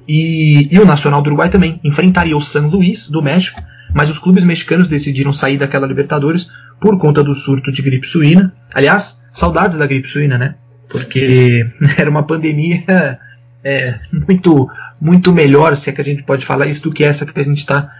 [0.07, 3.61] E, e o Nacional do Uruguai também enfrentaria o San Luís do México,
[3.93, 8.53] mas os clubes mexicanos decidiram sair daquela Libertadores por conta do surto de gripe suína.
[8.73, 10.55] Aliás, saudades da gripe suína, né?
[10.89, 11.65] Porque
[11.97, 13.19] era uma pandemia
[13.63, 14.69] é, muito
[15.01, 17.43] muito melhor, se é que a gente pode falar isso, do que essa que a
[17.43, 17.91] gente está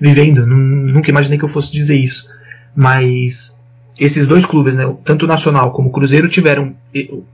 [0.00, 0.46] vivendo.
[0.46, 2.28] Nun- Nunca imaginei que eu fosse dizer isso.
[2.74, 3.54] Mas
[3.98, 6.74] esses dois clubes, né, tanto o Nacional como o Cruzeiro, tiveram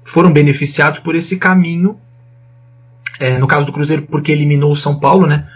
[0.05, 1.97] foram beneficiados por esse caminho.
[3.21, 5.47] é, no caso do Cruzeiro, porque eliminou o São Paulo, né?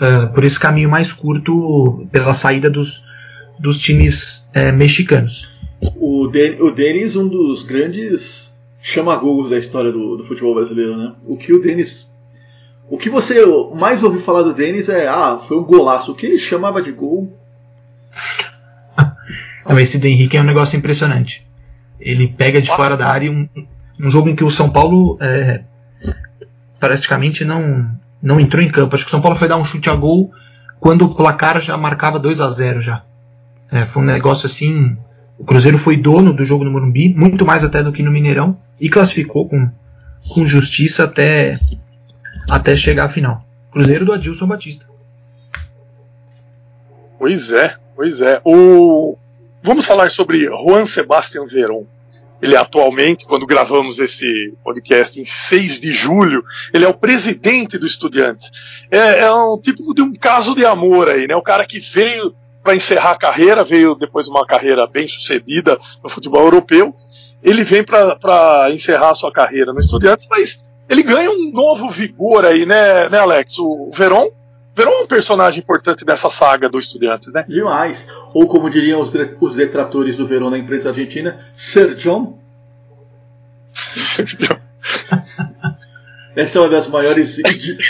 [0.00, 3.04] Ah, por esse caminho mais curto pela saída dos,
[3.58, 5.46] dos times é, mexicanos.
[5.96, 11.12] O, Den o Denis, um dos grandes chamagols da história do, do futebol brasileiro, né?
[11.26, 12.10] O que o Denis.
[12.88, 16.12] O que você mais ouviu falar do Denis é, ah, foi um golaço.
[16.12, 17.32] O que ele chamava de gol.
[19.68, 21.46] Não, esse do Henrique é um negócio impressionante.
[22.00, 23.48] Ele pega de fora da área um,
[24.00, 25.62] um jogo em que o São Paulo é,
[26.80, 27.88] praticamente não,
[28.22, 28.94] não entrou em campo.
[28.94, 30.32] Acho que o São Paulo foi dar um chute a gol
[30.78, 33.02] quando o placar já marcava 2 a 0 já.
[33.70, 34.96] É, foi um negócio assim.
[35.38, 38.58] O Cruzeiro foi dono do jogo no Morumbi, muito mais até do que no Mineirão,
[38.78, 39.70] e classificou com,
[40.34, 41.58] com justiça até,
[42.48, 43.44] até chegar à final.
[43.72, 44.84] Cruzeiro do Adilson Batista.
[47.18, 48.40] Pois é, pois é.
[48.44, 49.16] O...
[49.62, 51.84] Vamos falar sobre Juan Sebastián Verón.
[52.42, 57.86] Ele atualmente, quando gravamos esse podcast em 6 de julho, ele é o presidente do
[57.86, 58.50] Estudiantes.
[58.90, 61.36] É, é um tipo de um caso de amor aí, né?
[61.36, 65.78] O cara que veio para encerrar a carreira, veio depois de uma carreira bem sucedida
[66.02, 66.94] no futebol europeu.
[67.42, 72.44] Ele vem para encerrar a sua carreira no Estudiantes, mas ele ganha um novo vigor
[72.44, 73.58] aí, né, né Alex?
[73.58, 74.28] O Verón
[74.82, 77.44] É um personagem importante dessa saga do Estudiantes, né?
[77.48, 78.06] Demais.
[78.32, 82.38] Ou como diriam os, os detratores do Verão na imprensa argentina, Sir John.
[86.34, 87.40] Essa é uma das maiores.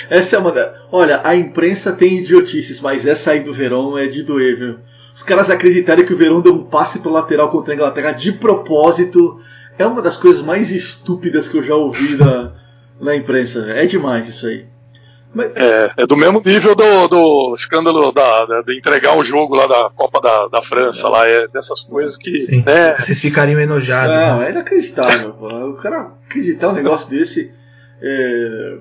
[0.09, 0.75] Essa é uma da...
[0.91, 4.79] Olha, a imprensa tem idiotices, mas essa aí do Verão é de doer, viu?
[5.15, 8.33] Os caras acreditarem que o Verão deu um passe pro lateral contra a Inglaterra de
[8.33, 9.41] propósito
[9.79, 12.53] é uma das coisas mais estúpidas que eu já ouvi na,
[13.01, 13.71] na imprensa.
[13.71, 14.67] É demais isso aí.
[15.33, 19.55] Mas, É, é do mesmo nível do, do escândalo da, da- de entregar o jogo
[19.55, 22.39] lá da Copa da, da França, lá, é dessas coisas que.
[22.41, 22.65] Sim.
[22.67, 24.17] Né, Vocês ficariam enojados.
[24.17, 24.27] né?
[24.31, 25.33] Não, é inacreditável.
[25.35, 25.47] pô.
[25.47, 27.53] O cara acreditar um negócio desse.
[28.03, 28.79] é,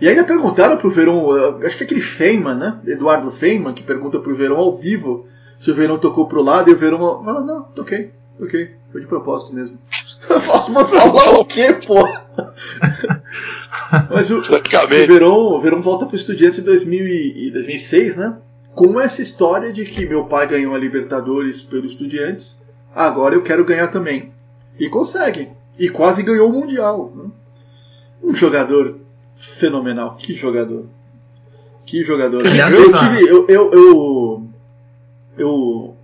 [0.00, 1.30] E ainda perguntaram pro Verão,
[1.64, 2.80] acho que é aquele Feynman, né?
[2.86, 5.26] Eduardo Feynman, que pergunta pro Verão ao vivo
[5.58, 9.06] se o Verão tocou pro lado e o Verão fala: Não, toquei, toquei, foi de
[9.06, 9.78] propósito mesmo.
[10.40, 11.96] Fala, Falar o quê, pô?
[14.10, 18.36] Mas o, o, Verón, o Verón volta para o Estudiantes em 2000 e 2006, né?
[18.74, 22.62] Com essa história de que meu pai ganhou a Libertadores pelo Estudiantes,
[22.94, 24.32] agora eu quero ganhar também.
[24.78, 25.48] E consegue.
[25.78, 27.12] E quase ganhou o Mundial.
[27.14, 27.30] Né?
[28.22, 28.98] Um jogador
[29.36, 30.16] fenomenal.
[30.16, 30.86] Que jogador.
[31.86, 32.44] Que jogador.
[32.44, 33.28] Eu tive.
[33.28, 34.48] Eu, eu, eu,
[35.38, 35.95] eu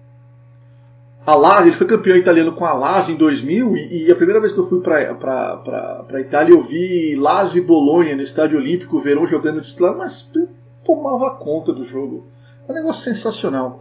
[1.25, 4.41] a Lazio, ele foi campeão italiano com a Lazio em 2000 e, e a primeira
[4.41, 8.97] vez que eu fui para para Itália eu vi Lazio e Bolonha no Estádio Olímpico,
[8.97, 10.29] o Verão jogando titular, mas
[10.85, 12.27] tomava conta do jogo.
[12.69, 13.81] É um negócio sensacional.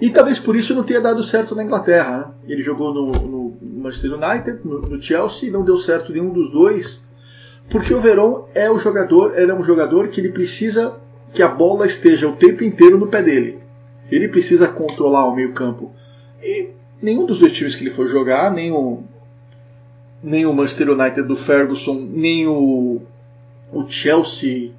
[0.00, 2.18] E talvez por isso não tenha dado certo na Inglaterra.
[2.18, 2.54] Né?
[2.54, 7.08] Ele jogou no, no Manchester United, no, no, Chelsea, não deu certo nenhum dos dois,
[7.70, 10.96] porque o Verón é o jogador, ele é um jogador que ele precisa
[11.32, 13.60] que a bola esteja o tempo inteiro no pé dele.
[14.10, 15.94] Ele precisa controlar o meio campo.
[16.42, 16.70] E
[17.02, 19.02] nenhum dos dois times que ele for jogar, nem o,
[20.22, 23.02] nem o Manchester United do Ferguson, nem o,
[23.72, 24.70] o Chelsea.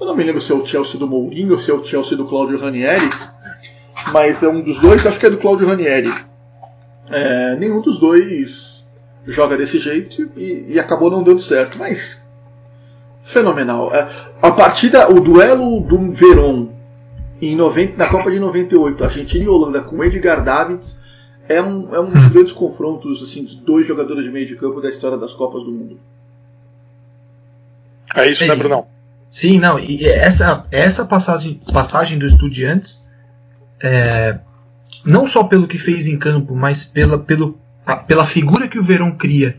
[0.00, 2.16] Eu não me lembro se é o Chelsea do Mourinho ou se é o Chelsea
[2.16, 3.10] do Claudio Ranieri,
[4.12, 6.12] mas é um dos dois, acho que é do Claudio Ranieri.
[7.10, 8.88] É, nenhum dos dois
[9.26, 12.22] joga desse jeito e, e, acabou não dando certo, mas
[13.22, 13.92] fenomenal.
[13.92, 14.08] É,
[14.40, 16.68] a partida, o duelo do Verón
[17.40, 21.02] em 90, na Copa de 98, Argentina e Holanda com Edgar Davids
[21.48, 24.80] é um, é um dos grandes confrontos assim, de dois jogadores de meio de campo
[24.80, 25.98] da história das Copas do Mundo.
[28.14, 28.86] É isso, né, Brunão?
[29.28, 33.04] Sim, não, e essa, essa passagem, passagem do Estudiantes,
[33.82, 34.38] é,
[35.04, 37.58] não só pelo que fez em campo, mas pela, pelo,
[38.06, 39.56] pela figura que o Verão cria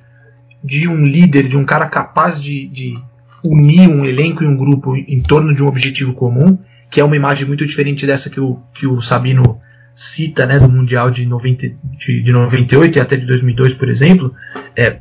[0.63, 2.98] de um líder, de um cara capaz de, de
[3.43, 6.58] unir um elenco e um grupo em torno de um objetivo comum,
[6.89, 9.60] que é uma imagem muito diferente dessa que o, que o Sabino
[9.95, 14.34] cita né, do Mundial de, 90, de, de 98 e até de 2002, por exemplo,
[14.75, 14.97] é,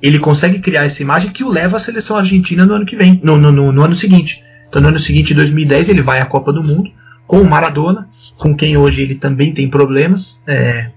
[0.00, 3.20] ele consegue criar essa imagem que o leva à seleção argentina no ano que vem,
[3.22, 4.44] no, no, no, no ano seguinte.
[4.68, 6.88] Então, no ano seguinte, em 2010, ele vai à Copa do Mundo
[7.26, 10.40] com o Maradona, com quem hoje ele também tem problemas.
[10.46, 10.90] É,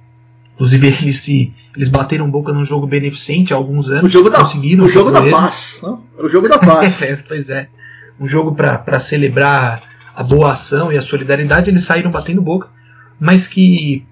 [0.53, 4.03] inclusive, eles, se, eles bateram boca num jogo beneficente há alguns anos.
[4.03, 5.79] O jogo da, conseguiram o jogo da paz.
[5.81, 6.03] Não?
[6.19, 7.01] O jogo da paz.
[7.01, 7.67] é, pois é.
[8.19, 9.81] Um jogo para celebrar
[10.13, 12.69] a boa ação e a solidariedade, eles saíram batendo boca
[13.21, 14.03] mas que,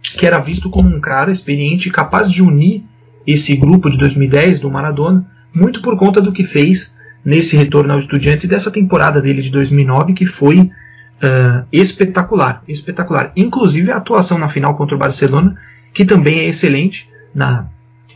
[0.00, 2.82] que era visto como um cara experiente e capaz de unir
[3.26, 7.98] esse grupo de 2010 do Maradona, muito por conta do que fez nesse retorno ao
[7.98, 13.32] Estudiantes dessa temporada dele de 2009, que foi uh, espetacular, espetacular.
[13.36, 15.54] Inclusive a atuação na final contra o Barcelona,
[15.92, 17.66] que também é excelente na,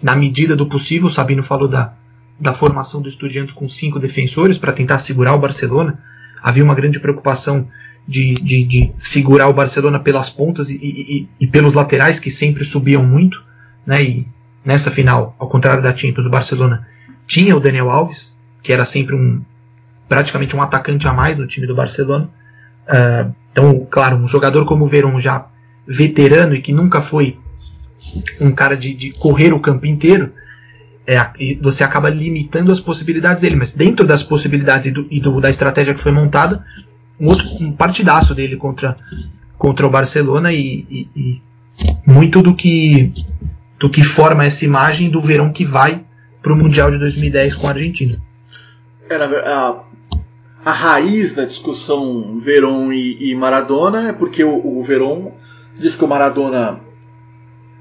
[0.03, 1.09] na medida do possível.
[1.09, 1.93] O Sabino falou da,
[2.41, 5.99] da formação do Estudiantes com cinco defensores para tentar segurar o Barcelona.
[6.43, 7.69] Havia uma grande preocupação
[8.07, 12.65] de, de, de segurar o Barcelona pelas pontas e, e, e, pelos laterais, que sempre
[12.65, 13.43] subiam muito.
[13.87, 14.03] Né?
[14.03, 14.29] E
[14.65, 16.87] nessa final, ao contrário da Champions, o Barcelona
[17.27, 19.43] tinha o Daniel Alves, que era sempre um
[20.09, 22.29] praticamente um atacante a mais no time do Barcelona.
[22.87, 25.47] Uh, então, claro, um jogador como o Verón já
[25.87, 27.39] veterano e que nunca foi
[28.41, 30.33] um cara de, de correr o campo inteiro,
[31.07, 31.19] é,
[31.61, 33.57] você acaba limitando as possibilidades dele.
[33.57, 36.65] Mas dentro das possibilidades e, do, e do, da estratégia que foi montada,
[37.21, 38.97] um outro um partidaço dele contra,
[39.59, 41.43] contra o Barcelona e, e, e,
[42.07, 43.13] muito do que
[43.79, 46.05] do que forma essa imagem do verão que vai
[46.41, 48.23] para o Mundial de 2010 com a Argentina.
[49.11, 49.81] É, a,
[50.65, 55.33] a raiz da discussão Verón e, e Maradona é porque o, o Verón
[55.79, 56.81] diz que o Maradona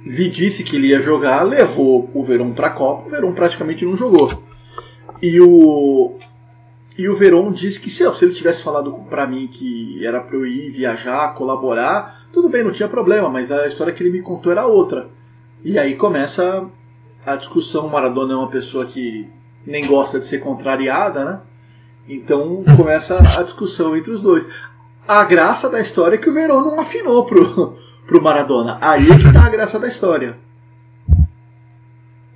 [0.03, 3.85] lhe disse que ele ia jogar, levou o Verón para a Copa, o Verón praticamente
[3.85, 4.41] não jogou.
[5.21, 6.17] E o,
[7.01, 10.35] e o Veron disse que se, se ele tivesse falado para mim que era para
[10.35, 14.21] eu ir viajar, colaborar, tudo bem, não tinha problema, mas a história que ele me
[14.21, 15.09] contou era outra.
[15.63, 16.63] E aí começa
[17.25, 17.87] a discussão.
[17.87, 19.27] Maradona é uma pessoa que
[19.65, 21.39] nem gosta de ser contrariada, né?
[22.07, 24.47] Então começa a discussão entre os dois.
[25.07, 28.77] A graça da história é que o Verón não afinou pro, pro Maradona.
[28.79, 30.37] Aí é que tá a graça da história.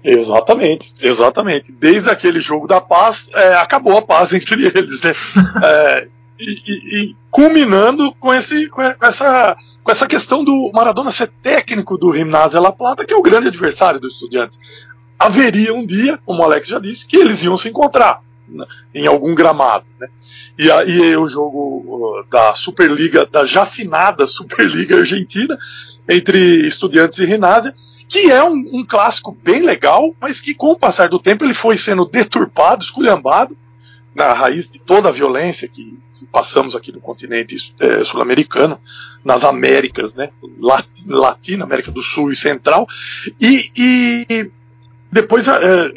[0.06, 1.72] Exatamente, exatamente.
[1.72, 5.14] Desde aquele jogo da paz, é, acabou a paz entre eles, né?
[5.64, 6.08] É,
[6.40, 11.98] e, e, e, culminando com, esse, com, essa, com essa questão do Maradona ser técnico
[11.98, 14.60] do Gimnasia La Plata, que é o grande adversário dos estudiantes.
[15.18, 19.08] Haveria um dia, como o Alex já disse, que eles iam se encontrar né, em
[19.08, 19.86] algum gramado.
[20.00, 20.08] Né?
[20.60, 25.58] E aí o jogo da Superliga, da já finada Superliga Argentina,
[26.08, 27.74] entre estudiantes e Gimnasia,
[28.08, 31.54] que é um, um, clássico bem legal, mas que com o passar do tempo ele
[31.54, 33.58] foi sendo deturpado, esculhambado,
[34.14, 38.80] na raiz de toda a violência que, que passamos aqui no continente é, sul-americano,
[39.24, 40.30] nas Américas, né,
[41.08, 42.88] Latina, América do Sul e Central,
[43.42, 44.52] e, e
[45.12, 45.92] depois é,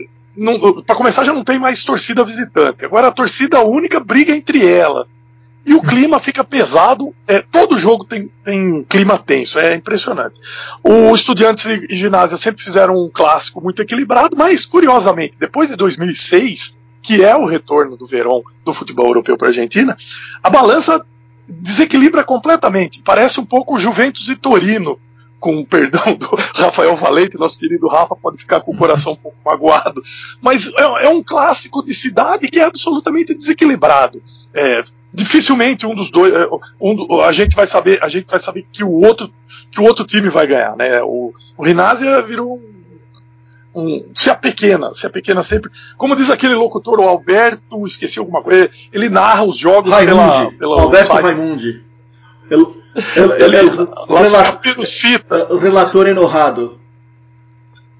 [0.86, 2.84] para começar, já não tem mais torcida visitante.
[2.84, 5.08] Agora a torcida única briga entre ela.
[5.68, 7.14] E o clima fica pesado.
[7.26, 10.40] É, todo jogo tem, tem clima tenso, é impressionante.
[10.82, 16.74] O Estudiantes e, Ginásio sempre fizeram um clássico muito equilibrado, mas curiosamente, depois de 2006,
[17.02, 19.94] que é o retorno do verão do futebol europeu para a Argentina,
[20.42, 21.04] a balança
[21.46, 23.02] desequilibra completamente.
[23.04, 24.98] Parece um pouco Juventus e Torino
[25.38, 29.16] com o perdão do Rafael Valente, nosso querido Rafa pode ficar com o coração um
[29.16, 30.02] pouco magoado,
[30.40, 34.22] mas é, é um clássico de cidade que é absolutamente desequilibrado.
[34.54, 36.48] É, dificilmente um dos dois, é,
[36.80, 39.30] um, a gente vai saber, a gente vai saber que o outro,
[39.70, 41.02] que o outro time vai ganhar, né?
[41.02, 42.58] O, o Rinásia virou
[43.74, 45.70] um, um, se apequena, se apequena sempre.
[45.96, 50.76] Como diz aquele locutor, o Alberto, esqueci alguma coisa, ele narra os jogos Raimundi, pela,
[50.76, 51.82] pela Alberto Raimundi.
[52.50, 52.66] Ele,
[53.16, 56.78] ele, ele, ele relator, o relator enorrado.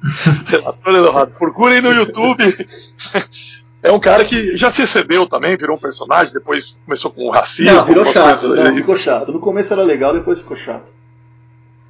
[0.47, 1.33] relator enorrado.
[1.39, 2.45] Procurem no YouTube.
[3.83, 7.73] É um cara que já se excedeu também, virou um personagem, depois começou com racismo.
[7.73, 9.33] Não, virou chato, não, ficou chato.
[9.33, 10.93] No começo era legal, depois ficou chato.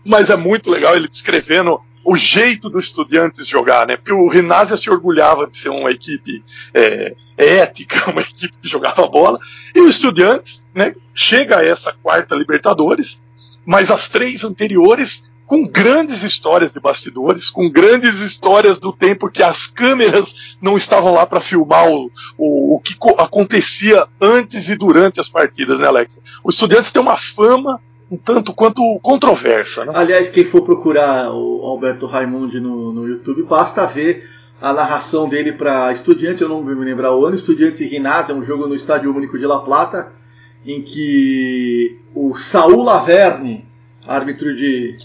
[0.05, 3.97] Mas é muito legal ele descrevendo o jeito dos estudantes jogar, né?
[3.97, 9.07] Porque o Rinásia se orgulhava de ser uma equipe é, ética, uma equipe que jogava
[9.07, 9.39] bola,
[9.75, 13.21] e o Estudiantes, né, chega a essa quarta Libertadores,
[13.65, 19.43] mas as três anteriores com grandes histórias de bastidores, com grandes histórias do tempo que
[19.43, 25.19] as câmeras não estavam lá para filmar o, o, o que acontecia antes e durante
[25.19, 26.21] as partidas, né, Alex?
[26.45, 27.81] O Estudiantes tem uma fama
[28.11, 29.85] um tanto quanto controversa.
[29.85, 29.93] Né?
[29.95, 34.29] Aliás, quem for procurar o Alberto Raimundi no, no YouTube, basta ver
[34.61, 38.39] a narração dele para Estudiantes, eu não me lembrar o ano, Estudiantes e Ginásio, é
[38.39, 40.13] um jogo no Estádio Único de La Plata,
[40.65, 43.65] em que o Saul Laverne,
[44.07, 44.99] árbitro de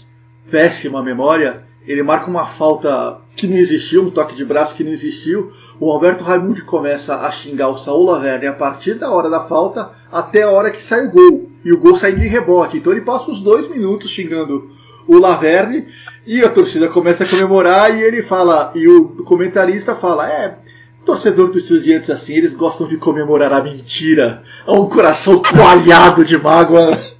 [0.50, 4.92] péssima memória, ele marca uma falta que não existiu, um toque de braço que não
[4.92, 5.52] existiu.
[5.78, 9.90] O Alberto Raimundi começa a xingar o Saul Laverne a partir da hora da falta
[10.10, 12.78] até a hora que sai o gol e o gol sai de rebote.
[12.78, 14.70] Então ele passa os dois minutos xingando
[15.06, 15.86] o Laverne
[16.26, 20.56] e a torcida começa a comemorar e ele fala, e o comentarista fala, é,
[21.04, 24.42] torcedor dos estudiantes assim, eles gostam de comemorar a mentira.
[24.66, 27.12] É um coração coalhado de mágoa.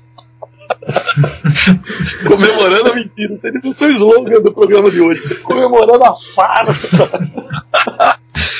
[2.26, 3.38] Comemorando a mentira.
[3.38, 5.22] Seria o seu slogan do programa de hoje.
[5.36, 7.10] Comemorando a farsa.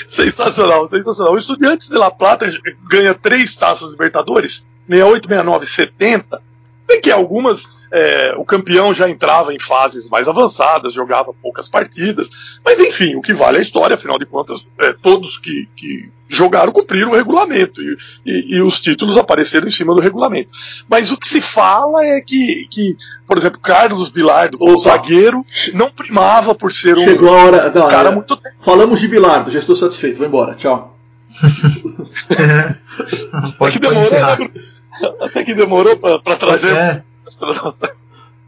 [0.09, 1.35] sensacional, sensacional.
[1.35, 2.51] O Estudiantes de La Plata
[2.89, 6.43] ganha três taças Libertadores 68, 69, 70,
[6.87, 12.29] bem que algumas é, o campeão já entrava em fases mais avançadas, jogava poucas partidas,
[12.65, 16.13] mas enfim, o que vale é a história, afinal de contas, é, todos que, que,
[16.27, 20.51] jogaram cumpriram o regulamento e, e, e, os títulos apareceram em cima do regulamento.
[20.89, 22.97] Mas o que se fala é que, que
[23.29, 27.89] por exemplo, Carlos Bilardo, o zagueiro, não primava por ser um, Chegou a hora, não,
[27.89, 28.37] cara é, muito.
[28.61, 30.99] Falamos de Bilardo, já estou satisfeito, vou embora, tchau.
[33.59, 34.41] pode, pode encerrar.
[34.41, 34.51] Né,
[35.21, 36.75] até que demorou para trazer.
[36.75, 37.03] É.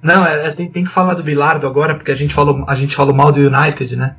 [0.03, 2.75] Não, é, é, tem, tem que falar do Bilardo agora, porque a gente falou, a
[2.77, 4.15] gente falou mal do United, né?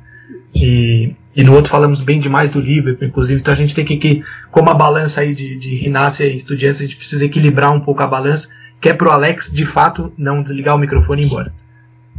[0.54, 3.40] E, e no outro falamos bem demais do Liverpool, inclusive.
[3.40, 6.80] Então a gente tem que, que como a balança aí de, de Rinácia e Estudiantes,
[6.80, 8.48] a gente precisa equilibrar um pouco a balança,
[8.80, 11.52] que é pro Alex, de fato, não desligar o microfone e ir embora.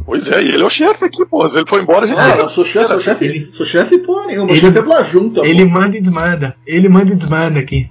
[0.04, 1.46] Pois é, e ele é o chefe aqui, pô.
[1.46, 2.18] Se ele for embora, a gente.
[2.18, 3.24] Ah, eu sou chefe, sou chefe.
[3.24, 3.50] Ele...
[3.52, 4.46] Sou chefe, pô, nenhum.
[4.46, 5.42] Meu chefe é Blajunta.
[5.44, 5.70] Ele pô.
[5.70, 6.56] manda e desmanda.
[6.66, 7.90] Ele manda e desmanda aqui.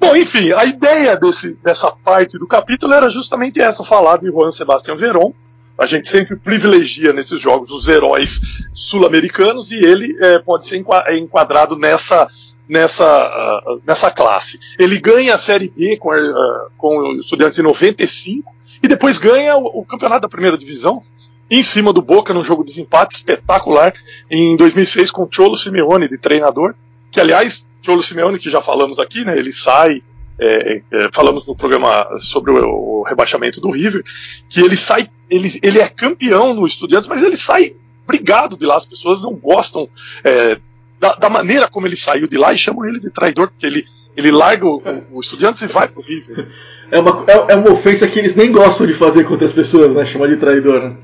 [0.00, 4.50] Bom, enfim, a ideia desse, dessa parte do capítulo era justamente essa, falar de Juan
[4.50, 5.32] Sebastião Veron.
[5.76, 8.40] A gente sempre privilegia nesses jogos os heróis
[8.72, 12.28] sul-americanos e ele é, pode ser enquadrado nessa,
[12.68, 14.58] nessa, uh, nessa classe.
[14.78, 19.56] Ele ganha a Série B com, uh, com o Estudiantes em 95 e depois ganha
[19.56, 21.02] o, o campeonato da primeira divisão
[21.50, 23.94] em cima do Boca num jogo de desempate espetacular
[24.30, 26.74] em 2006 com Cholo Simeone de treinador,
[27.10, 30.02] que aliás Cholo Simeone, que já falamos aqui, né, ele sai,
[30.38, 34.02] é, é, falamos no programa sobre o, o, rebaixamento do River,
[34.48, 37.74] que ele sai, ele, ele é campeão no Estudiantes, mas ele sai
[38.06, 39.88] brigado de lá, as pessoas não gostam
[40.24, 40.58] é,
[40.98, 43.86] da, da, maneira como ele saiu de lá e chamam ele de traidor, porque ele,
[44.16, 44.82] ele larga o,
[45.12, 46.48] o Estudiantes e vai pro River.
[46.90, 49.94] É uma, é, é, uma ofensa que eles nem gostam de fazer contra as pessoas,
[49.94, 50.82] né, chamar de traidor.
[50.82, 50.96] Né?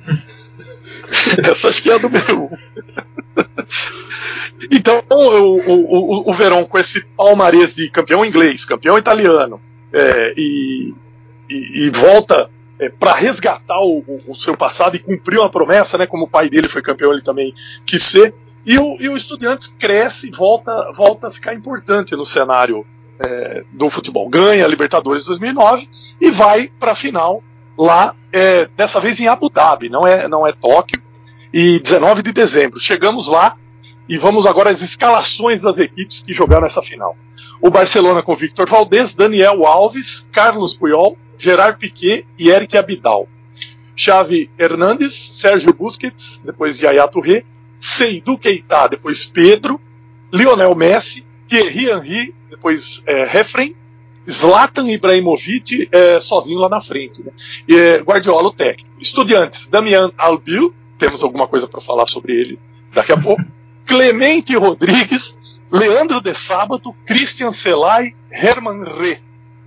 [1.48, 2.50] Essa é a número um.
[4.70, 9.60] Então, o, o, o Verón, com esse palmarés de campeão inglês, campeão italiano,
[9.92, 10.92] é, e,
[11.48, 16.06] e, e, volta é, para resgatar o, o, seu passado e cumprir uma promessa, né?
[16.06, 17.52] Como o pai dele foi campeão, ele também
[17.84, 18.34] quis ser.
[18.66, 22.86] E o, e o Estudiantes cresce e volta, volta a ficar importante no cenário
[23.20, 24.28] é, do futebol.
[24.28, 25.88] Ganha a Libertadores 2009
[26.20, 27.42] e vai para a final
[27.76, 31.02] lá, é, dessa vez em Abu Dhabi, não é, não é Tóquio.
[31.56, 32.80] E 19 de dezembro.
[32.80, 33.56] Chegamos lá
[34.08, 37.16] E vamos agora às escalações das equipes que jogaram essa final.
[37.62, 43.28] O Barcelona com Victor Valdez, Daniel Alves, Carlos Puyol, Gerard Piquet e Eric Abidal.
[43.96, 47.44] Xavi Hernandes, Sérgio Busquets, depois Yaya Touré,
[47.78, 49.80] Seydou Keita, depois Pedro,
[50.32, 53.74] Lionel Messi, Thierry Henry, depois é, Refren,
[54.28, 57.22] Zlatan Ibrahimovic é, sozinho lá na frente.
[57.22, 57.30] Né?
[57.68, 58.90] E, é, Guardiola, o técnico.
[59.00, 62.58] Estudiantes, Damian Albiol, temos alguma coisa para falar sobre ele
[62.92, 63.42] daqui a pouco.
[63.86, 65.36] Clemente Rodrigues,
[65.70, 69.18] Leandro de Sábato, Christian Selay, Herman Re.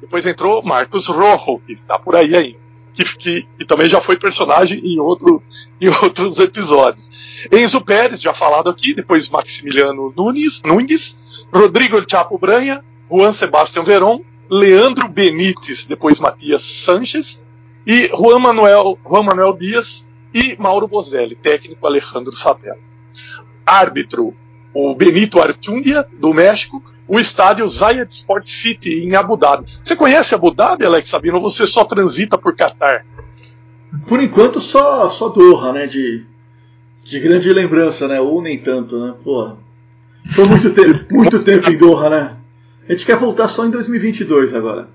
[0.01, 2.67] Depois entrou Marcos Rojo, que está por aí ainda.
[2.93, 5.43] Que, que, que, também já foi personagem em, outro,
[5.79, 7.45] em outros episódios.
[7.51, 14.21] Enzo Pérez, já falado aqui, depois Maximiliano Nunes, Nunes Rodrigo Chapo Branha, Juan Sebastião Veron,
[14.49, 17.45] Leandro Benítez, depois Matias Sanches,
[17.85, 22.79] e Juan Manuel, Juan Manuel Dias e Mauro Bozelli, técnico Alejandro Sabella.
[23.65, 24.33] Árbitro,
[24.73, 29.65] o Benito Artundia, do México, o estádio Zayed Sport City, em Abu Dhabi.
[29.83, 33.05] Você conhece Abu Dhabi, Alex Sabino, ou você só transita por Qatar?
[34.07, 36.25] Por enquanto, só, só Doha, né, de,
[37.03, 39.53] de grande lembrança, né, ou nem tanto, né, pô.
[40.31, 42.37] Foi muito, te muito tempo em Doha, né?
[42.87, 44.89] A gente quer voltar só em 2022 agora.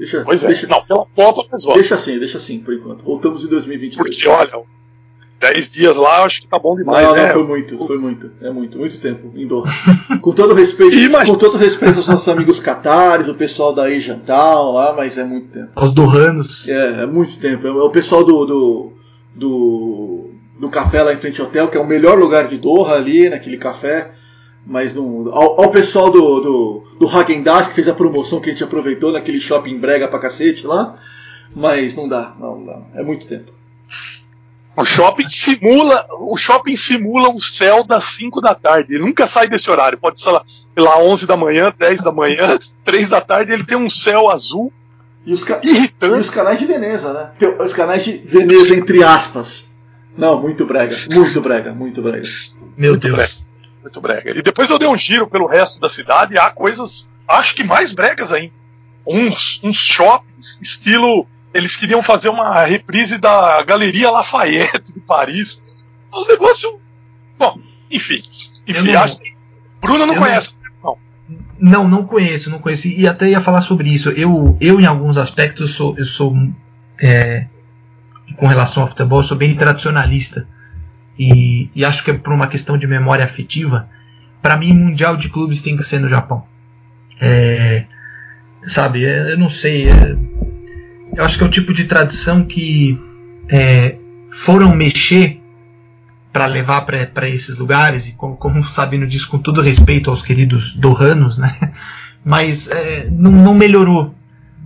[0.00, 3.04] Deixa, pois é, deixa, não, pela Copa, mas Deixa assim, deixa assim por enquanto.
[3.04, 4.16] Voltamos em 2022.
[4.16, 4.64] Porque, olha,
[5.38, 7.26] 10 dias lá, eu acho que tá bom demais, não, né?
[7.26, 8.32] Não, foi muito, foi muito.
[8.40, 9.70] É muito, muito tempo em Doha.
[10.22, 10.96] com todo respeito,
[11.26, 15.24] com todo respeito aos nossos amigos catares, o pessoal da Asian Town lá, mas é
[15.24, 15.68] muito tempo.
[15.74, 16.66] Aos dohanos.
[16.66, 17.66] É, é muito tempo.
[17.66, 18.92] É o pessoal do, do,
[19.34, 22.94] do, do café lá em frente ao hotel, que é o melhor lugar de Doha
[22.94, 24.12] ali, naquele café
[24.66, 28.50] mas não, ao, ao, pessoal do, do, do Hagen Dazs que fez a promoção que
[28.50, 30.96] a gente aproveitou naquele shopping brega pra cacete lá,
[31.54, 32.82] mas não dá, não, não dá.
[32.94, 33.52] é muito tempo.
[34.76, 38.94] O shopping simula, o shopping simula um céu das 5 da tarde.
[38.94, 39.98] Ele nunca sai desse horário.
[39.98, 40.44] Pode ser lá,
[40.78, 44.72] lá 11 da manhã, 10 da manhã, 3 da tarde, ele tem um céu azul
[45.26, 46.16] e os irritante.
[46.16, 47.32] E os canais de Veneza, né?
[47.38, 49.68] Tem os canais de Veneza entre aspas.
[50.16, 52.28] Não, muito brega, muito brega, muito brega.
[52.76, 53.16] Meu muito Deus.
[53.16, 53.49] Brega
[53.82, 54.30] muito brega.
[54.30, 57.64] E depois eu dei um giro pelo resto da cidade e há coisas, acho que
[57.64, 58.52] mais bregas ainda.
[59.06, 61.26] Uns, uns shoppings, estilo.
[61.52, 65.62] Eles queriam fazer uma reprise da Galeria Lafayette de Paris.
[66.14, 66.78] Um negócio.
[67.38, 67.58] Bom,
[67.90, 68.20] enfim.
[68.66, 69.32] Enfim, acho que.
[69.80, 70.50] Bruno não conhece.
[70.82, 70.96] Não.
[71.58, 72.86] não, não conheço, não conheço.
[72.86, 74.10] E até ia falar sobre isso.
[74.10, 76.36] Eu, eu em alguns aspectos, sou, eu sou.
[77.02, 77.46] É,
[78.36, 80.46] com relação ao futebol, eu sou bem tradicionalista
[81.20, 83.86] e, e acho que é por uma questão de memória afetiva,
[84.40, 86.44] para mim, Mundial de Clubes tem que ser no Japão.
[87.20, 87.84] É,
[88.62, 89.90] sabe, é, eu não sei.
[89.90, 90.16] É,
[91.14, 92.98] eu acho que é o tipo de tradição que
[93.50, 93.96] é,
[94.32, 95.38] foram mexer
[96.32, 100.22] para levar para esses lugares, e como, como o Sabino diz, com todo respeito aos
[100.22, 101.54] queridos dohanos, né?
[102.24, 104.14] mas é, não, não, melhorou.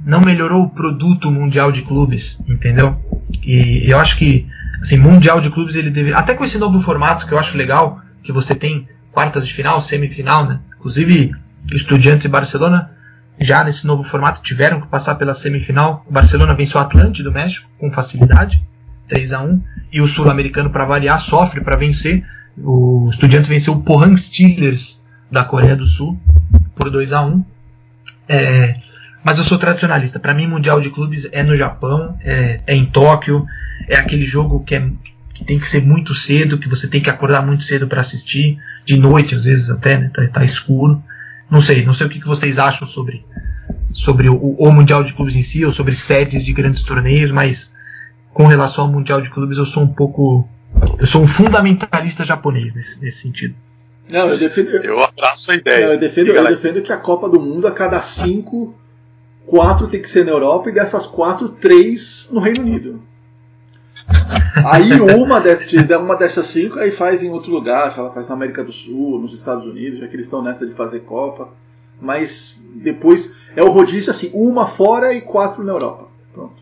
[0.06, 2.96] Não melhorou o produto mundial de clubes, entendeu?
[3.42, 4.46] E eu acho que
[4.84, 8.00] assim, mundial de clubes ele deve, até com esse novo formato que eu acho legal,
[8.22, 10.60] que você tem quartas de final, semifinal, né?
[10.76, 11.34] Inclusive,
[11.72, 12.90] Estudiantes e Barcelona
[13.40, 16.04] já nesse novo formato tiveram que passar pela semifinal.
[16.06, 18.62] O Barcelona venceu o Atlante do México com facilidade,
[19.08, 22.22] 3 a 1 e o sul-americano para variar sofre para vencer.
[22.58, 26.20] O Estudiantes venceu o Pohang Steelers da Coreia do Sul
[26.76, 27.44] por 2 a 1.
[28.28, 28.76] É,
[29.24, 30.20] mas eu sou tradicionalista.
[30.20, 33.46] Para mim, Mundial de Clubes é no Japão, é, é em Tóquio,
[33.88, 34.86] é aquele jogo que, é,
[35.32, 38.58] que tem que ser muito cedo, que você tem que acordar muito cedo para assistir,
[38.84, 40.10] de noite às vezes até, né?
[40.14, 41.02] Tá, tá, escuro.
[41.50, 43.24] Não sei, não sei o que, que vocês acham sobre,
[43.94, 47.72] sobre o, o, Mundial de Clubes em si, ou sobre sedes de grandes torneios, mas
[48.32, 50.46] com relação ao Mundial de Clubes eu sou um pouco.
[50.98, 53.54] Eu sou um fundamentalista japonês nesse, nesse sentido.
[54.08, 54.70] Não, eu defendo.
[54.70, 55.86] Eu abraço a ideia.
[55.86, 58.74] Não, eu, defendo, eu defendo que a Copa do Mundo, a cada cinco,
[59.46, 63.02] quatro tem que ser na Europa e dessas quatro, três no Reino Unido.
[64.64, 68.72] Aí uma, dessas, uma dessas cinco aí faz em outro lugar, faz na América do
[68.72, 71.48] Sul, nos Estados Unidos, já que eles estão nessa de fazer Copa.
[72.00, 76.08] Mas depois é o rodízio assim, uma fora e quatro na Europa.
[76.32, 76.54] Pronto.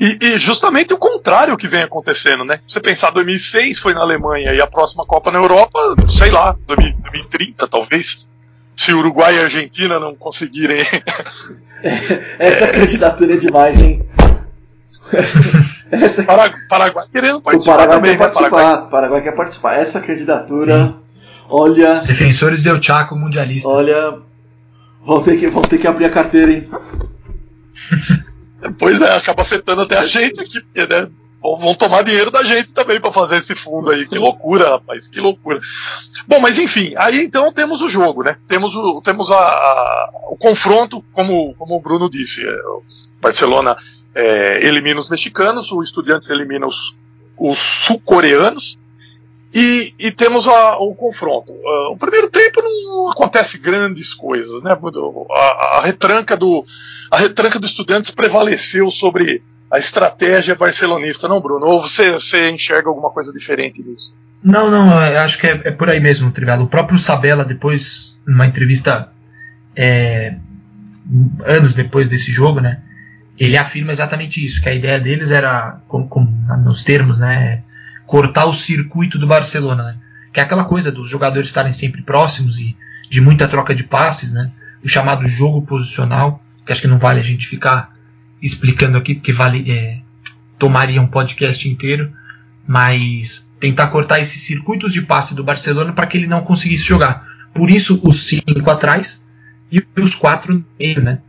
[0.00, 2.60] E, e, justamente o contrário que vem acontecendo, né?
[2.66, 7.68] Você pensar 2006 foi na Alemanha e a próxima Copa na Europa, sei lá, 2030
[7.68, 8.26] talvez,
[8.76, 10.80] se Uruguai e Argentina não conseguirem.
[12.38, 14.06] Essa candidatura é demais, hein?
[15.90, 16.24] Essa...
[16.24, 17.74] Paraguai querendo participar.
[17.74, 18.24] O Paraguai também, quer né?
[18.24, 18.50] participar.
[18.50, 18.90] Paraguai...
[18.90, 19.74] Paraguai quer participar.
[19.74, 20.94] Essa candidatura, Sim.
[21.48, 22.00] olha.
[22.00, 23.68] Defensores del Chaco mundialista.
[23.68, 24.18] Olha.
[25.04, 26.66] Vão ter, que, vão ter que abrir a carteira, hein?
[28.78, 31.08] pois é, acaba afetando até a gente aqui, porque, né?
[31.58, 34.08] Vão tomar dinheiro da gente também para fazer esse fundo aí.
[34.08, 35.60] Que loucura, rapaz, que loucura.
[36.26, 38.36] Bom, mas enfim, aí então temos o jogo, né?
[38.48, 42.46] Temos o, temos a, a o confronto, como, como o Bruno disse.
[42.46, 42.82] É, o
[43.20, 43.76] Barcelona
[44.14, 46.96] é, elimina os mexicanos, o Estudiantes elimina os,
[47.36, 48.78] os sul-coreanos.
[49.52, 51.52] E, e, temos a, o confronto.
[51.52, 54.72] Uh, o primeiro tempo não acontece grandes coisas, né?
[54.72, 56.64] A, a, retranca do
[57.08, 59.44] a retranca do Estudiantes prevaleceu sobre
[59.74, 61.66] a estratégia barcelonista, não, Bruno?
[61.66, 64.14] Ou você, você enxerga alguma coisa diferente nisso?
[64.40, 66.64] Não, não, acho que é, é por aí mesmo, Trivelo.
[66.64, 69.10] O próprio Sabella, depois, numa entrevista
[69.74, 70.36] é,
[71.44, 72.82] anos depois desse jogo, né?
[73.36, 77.64] Ele afirma exatamente isso, que a ideia deles era, como, como nos termos, né?
[78.06, 79.96] Cortar o circuito do Barcelona, né?
[80.32, 82.76] Que é aquela coisa dos jogadores estarem sempre próximos e
[83.10, 84.52] de muita troca de passes, né?
[84.84, 87.93] O chamado jogo posicional, que acho que não vale a gente ficar
[88.44, 89.98] explicando aqui, porque vale, é,
[90.58, 92.12] tomaria um podcast inteiro,
[92.66, 97.26] mas tentar cortar esses circuitos de passe do Barcelona para que ele não conseguisse jogar.
[97.54, 99.24] Por isso, os cinco atrás
[99.72, 101.20] e os quatro no meio, né?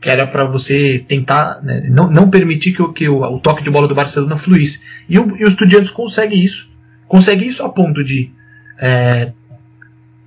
[0.00, 3.62] Que era para você tentar né, não, não permitir que, o, que o, o, toque
[3.62, 4.82] de bola do Barcelona fluísse.
[5.08, 6.70] E o, e o Estudiantes consegue isso.
[7.06, 8.30] Consegue isso a ponto de
[8.78, 9.32] é,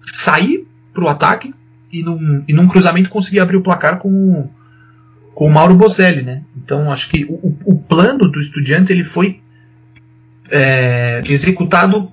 [0.02, 1.54] sair para o ataque
[1.92, 4.50] e num, e num cruzamento conseguir abrir o placar com
[5.40, 6.42] com o Mauro Bozelli, né?
[6.58, 9.40] Então acho que o, o plano do Estudiantes ele foi
[10.52, 12.12] é, executado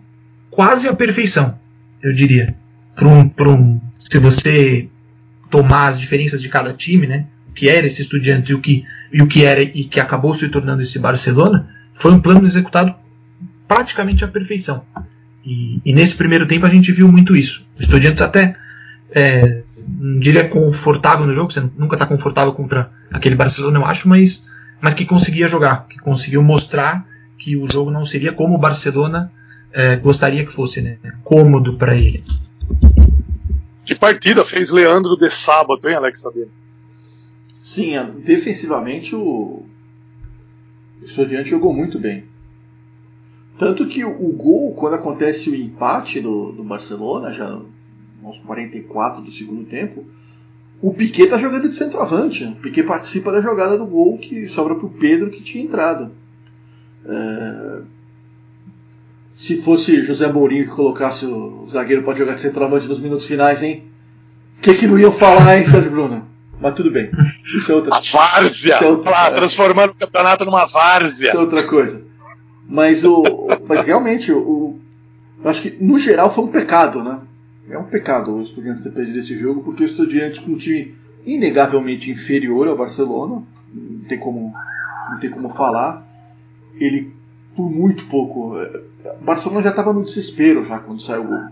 [0.48, 1.58] quase à perfeição,
[2.00, 2.54] eu diria.
[3.02, 4.88] um, um, se você
[5.50, 7.26] tomar as diferenças de cada time, né?
[7.48, 10.32] O que era esse Estudiantes e o que, e o que era e que acabou
[10.32, 12.94] se tornando esse Barcelona, foi um plano executado
[13.66, 14.84] praticamente à perfeição.
[15.44, 17.66] E, e nesse primeiro tempo a gente viu muito isso.
[17.76, 18.54] O Estudiantes até
[19.10, 24.08] é, não diria confortável no jogo, você nunca está confortável contra aquele Barcelona, eu acho,
[24.08, 24.46] mas,
[24.80, 27.06] mas que conseguia jogar, que conseguiu mostrar
[27.38, 29.30] que o jogo não seria como o Barcelona
[29.72, 30.98] é, gostaria que fosse, né?
[31.22, 32.24] Cômodo para ele.
[33.84, 36.50] Que partida fez Leandro de sábado, hein, Alex Sabino?
[37.62, 37.92] Sim,
[38.24, 39.66] defensivamente o,
[41.00, 42.24] o Estudiante jogou muito bem.
[43.58, 47.60] Tanto que o, o gol, quando acontece o empate do, do Barcelona, já
[48.26, 50.04] aos 44 do segundo tempo,
[50.80, 52.44] o Piquet está jogando de centroavante.
[52.44, 56.10] O Piquet participa da jogada do gol que sobra para o Pedro que tinha entrado.
[57.06, 57.80] É...
[59.34, 63.62] Se fosse José Mourinho que colocasse o zagueiro para jogar de centroavante nos minutos finais,
[63.62, 63.84] hein?
[64.58, 66.26] O que, que não iam falar, hein, Sérgio Bruno?
[66.58, 67.10] Mas tudo bem.
[67.44, 68.74] Isso é outra A várzea!
[68.74, 69.10] É outra...
[69.10, 71.28] Lá, transformando o campeonato numa várzea.
[71.28, 72.02] Isso é outra coisa.
[72.66, 73.22] Mas, o,
[73.68, 74.78] mas realmente, o,
[75.44, 77.20] eu acho que no geral foi um pecado, né?
[77.68, 80.94] É um pecado o Estudiantes ter perdido esse jogo, porque o Estudiantes com um time
[81.24, 83.42] inegavelmente inferior ao Barcelona,
[83.72, 84.52] não tem como,
[85.10, 86.06] não tem como falar,
[86.78, 87.12] ele
[87.56, 88.82] por muito pouco, o é,
[89.20, 91.44] Barcelona já estava no desespero já quando saiu o gol,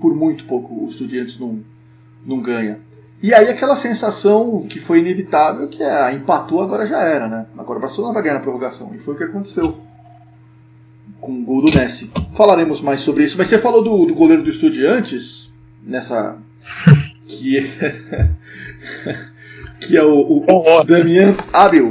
[0.00, 1.60] por muito pouco o Estudiantes não,
[2.24, 2.80] não ganha.
[3.22, 7.46] E aí aquela sensação que foi inevitável, que é, empatou, agora já era, né?
[7.56, 9.78] Agora o Barcelona vai ganhar na prorrogação, e foi o que aconteceu
[11.24, 12.10] com o gol do Messi.
[12.36, 13.36] Falaremos mais sobre isso.
[13.38, 15.52] Mas você falou do, do goleiro do Estudiantes,
[15.82, 16.36] nessa.
[17.26, 18.30] que é,
[19.80, 21.90] que é o, o, o Damian Abel.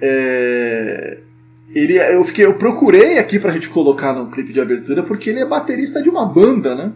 [0.00, 1.18] É,
[1.74, 5.40] ele, eu, fiquei, eu procurei aqui pra gente colocar no clipe de abertura porque ele
[5.40, 6.92] é baterista de uma banda, né?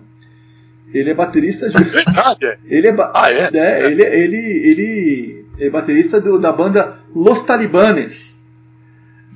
[0.93, 1.83] Ele é baterista de.
[1.83, 2.59] Verdade.
[2.67, 3.13] Ele é, ba...
[3.15, 3.51] ah, é?
[3.53, 8.36] é, Ele, ele, ele é baterista do, da banda Los Talibanes.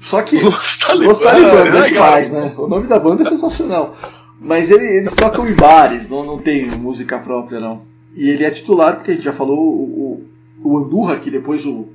[0.00, 0.40] Só que.
[0.40, 2.54] Los Talibanes, Los Talibanes é demais, né?
[2.56, 3.94] O nome da banda é sensacional.
[4.40, 7.82] Mas ele, eles tocam em bares, não, não tem música própria, não.
[8.14, 10.26] E ele é titular, porque a gente já falou, o,
[10.62, 11.88] o, o Andurra, que depois o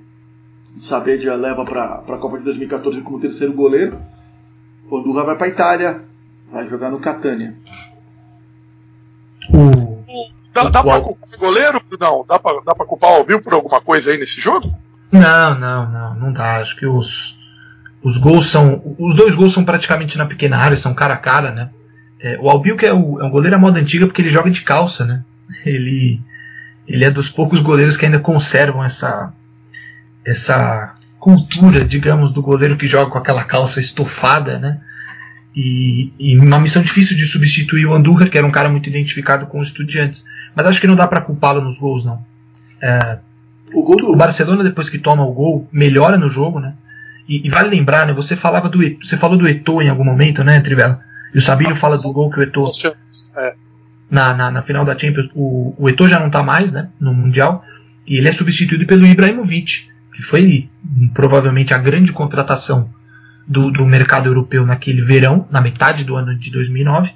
[0.77, 3.99] Sabedia leva para a Copa de 2014 como terceiro goleiro.
[4.89, 6.03] O Andurra vai para Itália,
[6.51, 7.55] vai jogar no Catania.
[10.53, 11.81] Dá, dá para culpar o goleiro?
[11.99, 14.71] Não, dá para dá pra culpar o Bill por alguma coisa aí nesse jogo?
[15.11, 16.57] Não, não, não, não dá.
[16.57, 17.37] Acho que os,
[18.05, 18.83] os gols são.
[18.99, 21.71] Os dois gols são praticamente na pequena área, são cara a cara, né?
[22.21, 24.61] É, o Albiol é, o, é um goleiro à moda antiga porque ele joga de
[24.61, 25.23] calça, né?
[25.65, 26.21] Ele,
[26.87, 29.33] ele é dos poucos goleiros que ainda conservam essa,
[30.23, 34.79] essa cultura, digamos, do goleiro que joga com aquela calça estofada, né?
[35.55, 39.47] E, e uma missão difícil de substituir o Andújar, que era um cara muito identificado
[39.47, 40.25] com os estudiantes.
[40.55, 42.23] Mas acho que não dá para culpá-lo nos gols, não.
[42.79, 43.17] É,
[43.73, 44.11] o, do...
[44.11, 46.75] o Barcelona, depois que toma o gol, melhora no jogo, né?
[47.27, 48.13] E, e, vale lembrar, né?
[48.13, 51.01] Você falava do você falou do Eto'o em algum momento, né, Trivela?
[51.33, 52.71] E o Sabino ah, fala do gol que o Eto'o
[53.35, 53.53] é.
[54.09, 57.13] na, na, na, final da Champions, o, o Eto'o já não está mais, né, no
[57.13, 57.63] mundial,
[58.05, 60.69] e ele é substituído pelo Ibrahimovic, que foi
[61.13, 62.89] provavelmente a grande contratação
[63.47, 67.11] do, do mercado europeu naquele verão, na metade do ano de 2009,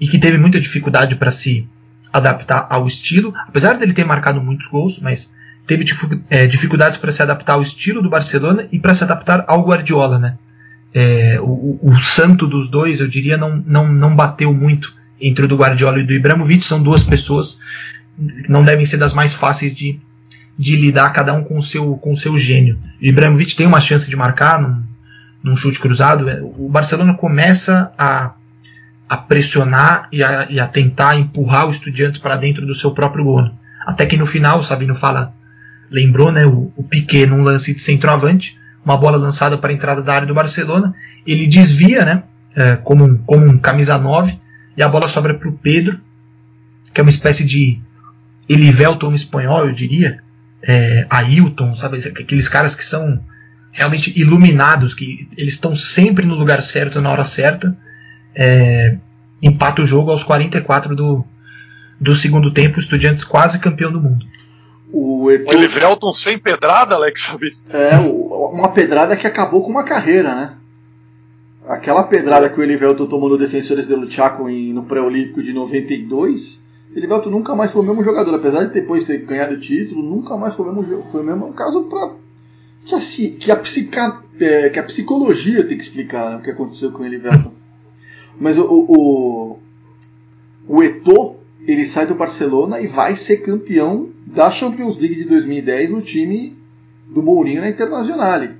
[0.00, 1.68] e que teve muita dificuldade para se
[2.12, 5.34] adaptar ao estilo, apesar dele ter marcado muitos gols, mas
[5.66, 5.84] teve
[6.28, 10.18] é, dificuldades para se adaptar ao estilo do Barcelona e para se adaptar ao Guardiola,
[10.18, 10.38] né?
[10.94, 15.48] É, o, o, santo dos dois, eu diria, não, não, não bateu muito entre o
[15.48, 16.64] do Guardiola e do Ibrahimovic.
[16.64, 17.58] São duas pessoas
[18.16, 19.98] que não devem ser das mais fáceis de,
[20.58, 22.78] de lidar, cada um com o seu, com o seu gênio.
[23.00, 24.82] O Ibrahimovic tem uma chance de marcar num,
[25.42, 26.28] num chute cruzado.
[26.28, 28.32] É, o Barcelona começa a,
[29.08, 33.24] a pressionar e a, e a tentar empurrar o Estudiantes para dentro do seu próprio
[33.24, 33.50] gol.
[33.86, 35.34] Até que no final, o Sabino fala,
[35.92, 40.02] lembrou né, o, o Piquet num lance de centroavante uma bola lançada para a entrada
[40.02, 40.94] da área do Barcelona,
[41.26, 42.24] ele desvia, né,
[42.56, 44.36] é, como, um, como um camisa 9,
[44.76, 46.00] e a bola sobra para o Pedro,
[46.92, 47.80] que é uma espécie de
[48.48, 50.20] Elivelton espanhol, eu diria,
[50.62, 53.22] é, Ailton, sabe, aqueles caras que são
[53.70, 57.76] realmente iluminados, que eles estão sempre no lugar certo, na hora certa,
[58.34, 58.96] é,
[59.40, 61.24] empata o jogo aos 44 do,
[62.00, 64.26] do segundo tempo, Estudiantes quase campeão do mundo.
[64.92, 65.54] O, Eto...
[65.54, 67.56] o Elivelton sem pedrada, Alex, sabe?
[67.70, 70.56] É, uma pedrada que acabou com uma carreira, né?
[71.66, 76.66] Aquela pedrada que o Elivelton tomou no Defensores del Chaco em, no pré-olímpico de 92,
[76.94, 80.36] Elivelton nunca mais foi o mesmo jogador, apesar de depois ter ganhado o título, nunca
[80.36, 82.10] mais foi o mesmo foi o mesmo caso para
[82.84, 82.98] que a,
[83.38, 87.02] que, a psica, é, que a psicologia tem que explicar né, o que aconteceu com
[87.02, 87.52] o Elivelton.
[88.38, 89.58] Mas o, o,
[90.68, 90.82] o
[91.66, 96.56] ele sai do Barcelona e vai ser campeão da Champions League de 2010 no time
[97.08, 98.52] do Mourinho na Internazionale,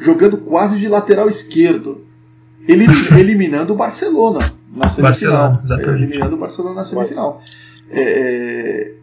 [0.00, 2.04] jogando quase de lateral esquerdo,
[2.66, 4.38] eliminando o Barcelona
[4.74, 5.54] na semifinal.
[5.54, 7.40] Barcelona, eliminando o Barcelona na semifinal.
[7.90, 8.94] É, é...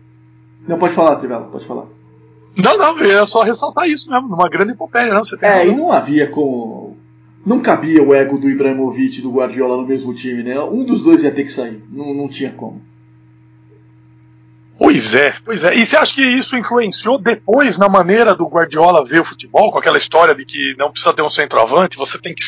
[0.68, 1.86] Não, pode falar, Trivela, pode falar.
[2.64, 5.24] Não, não, é só ressaltar isso mesmo, numa grande epopeia, não.
[5.24, 6.98] Você tem é, e não havia como.
[7.46, 10.60] Não cabia o ego do Ibrahimovic e do Guardiola no mesmo time, né?
[10.60, 12.82] Um dos dois ia ter que sair, não, não tinha como.
[14.78, 15.76] Pois é, pois é.
[15.76, 19.80] E você acha que isso influenciou depois na maneira do Guardiola ver o futebol, com
[19.80, 22.44] aquela história de que não precisa ter um centroavante, você tem que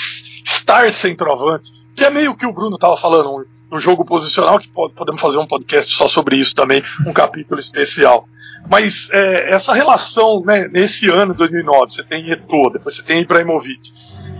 [0.45, 1.71] estar centroavante?
[1.95, 5.47] Que é meio que o Bruno estava falando no jogo posicional, que podemos fazer um
[5.47, 8.27] podcast só sobre isso também, um capítulo especial.
[8.69, 13.91] Mas é, essa relação, né, nesse ano, 2009, você tem Eto'o, depois você tem Ibrahimovic,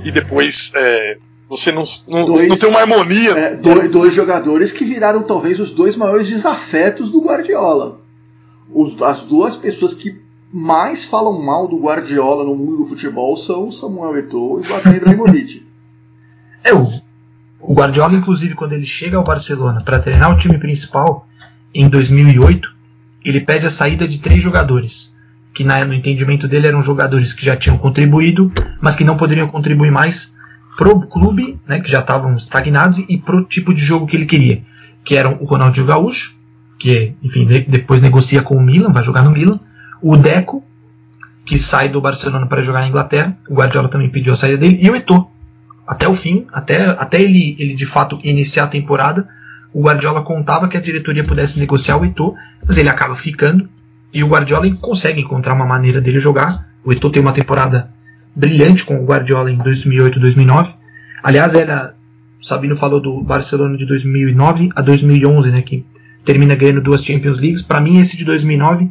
[0.03, 1.17] e depois é,
[1.49, 3.31] você não, não, dois, não tem uma harmonia.
[3.31, 7.99] É, dois, dois, jogadores que viraram talvez os dois maiores desafetos do Guardiola.
[8.71, 10.15] Os, as duas pessoas que
[10.53, 15.65] mais falam mal do Guardiola no mundo do futebol são Samuel Eto'o e Zlatan Ibrahimovic.
[16.63, 16.87] É, o,
[17.59, 21.27] o Guardiola, inclusive, quando ele chega ao Barcelona para treinar o time principal,
[21.73, 22.69] em 2008,
[23.25, 25.11] ele pede a saída de três jogadores,
[25.51, 29.47] que na, no entendimento dele eram jogadores que já tinham contribuído, mas que não poderiam
[29.47, 30.37] contribuir mais
[30.80, 34.61] pro clube, né, que já estavam estagnados, e pro tipo de jogo que ele queria,
[35.03, 36.34] que eram o Ronaldinho Gaúcho,
[36.77, 39.59] que, enfim, depois negocia com o Milan, vai jogar no Milan,
[40.01, 40.63] o Deco,
[41.45, 44.80] que sai do Barcelona para jogar na Inglaterra, o Guardiola também pediu a saída dele,
[44.82, 45.30] e o Eto'o.
[45.86, 49.27] Até o fim, até, até ele, ele de fato iniciar a temporada,
[49.73, 53.67] o Guardiola contava que a diretoria pudesse negociar o Eto'o, mas ele acaba ficando,
[54.13, 56.69] e o Guardiola consegue encontrar uma maneira dele jogar.
[56.86, 57.91] O Eto'o tem uma temporada
[58.39, 60.73] brilhante com o Guardiola em 2008, 2009.
[61.21, 61.93] Aliás, era
[62.41, 65.85] o Sabino falou do Barcelona de 2009 a 2011, né, que
[66.23, 67.61] termina ganhando duas Champions Leagues.
[67.61, 68.89] Para mim, esse de 2009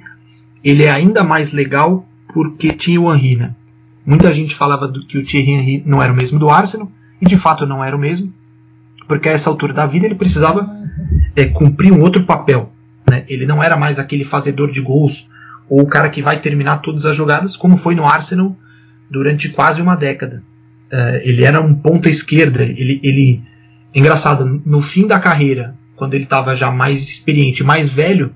[0.62, 3.55] ele é ainda mais legal porque tinha o Henry, né?
[4.05, 6.90] Muita gente falava do, que o Thierry Henry não era o mesmo do Arsenal
[7.20, 8.32] e de fato não era o mesmo,
[9.07, 10.68] porque a essa altura da vida ele precisava
[11.34, 12.70] é, cumprir um outro papel.
[13.09, 13.24] Né?
[13.28, 15.28] Ele não era mais aquele fazedor de gols
[15.70, 18.55] ou o cara que vai terminar todas as jogadas, como foi no Arsenal
[19.11, 20.42] durante quase uma década.
[20.92, 22.62] Uh, ele era um ponta esquerda.
[22.62, 23.42] Ele, ele,
[23.94, 28.34] engraçado, no fim da carreira, quando ele estava já mais experiente, mais velho,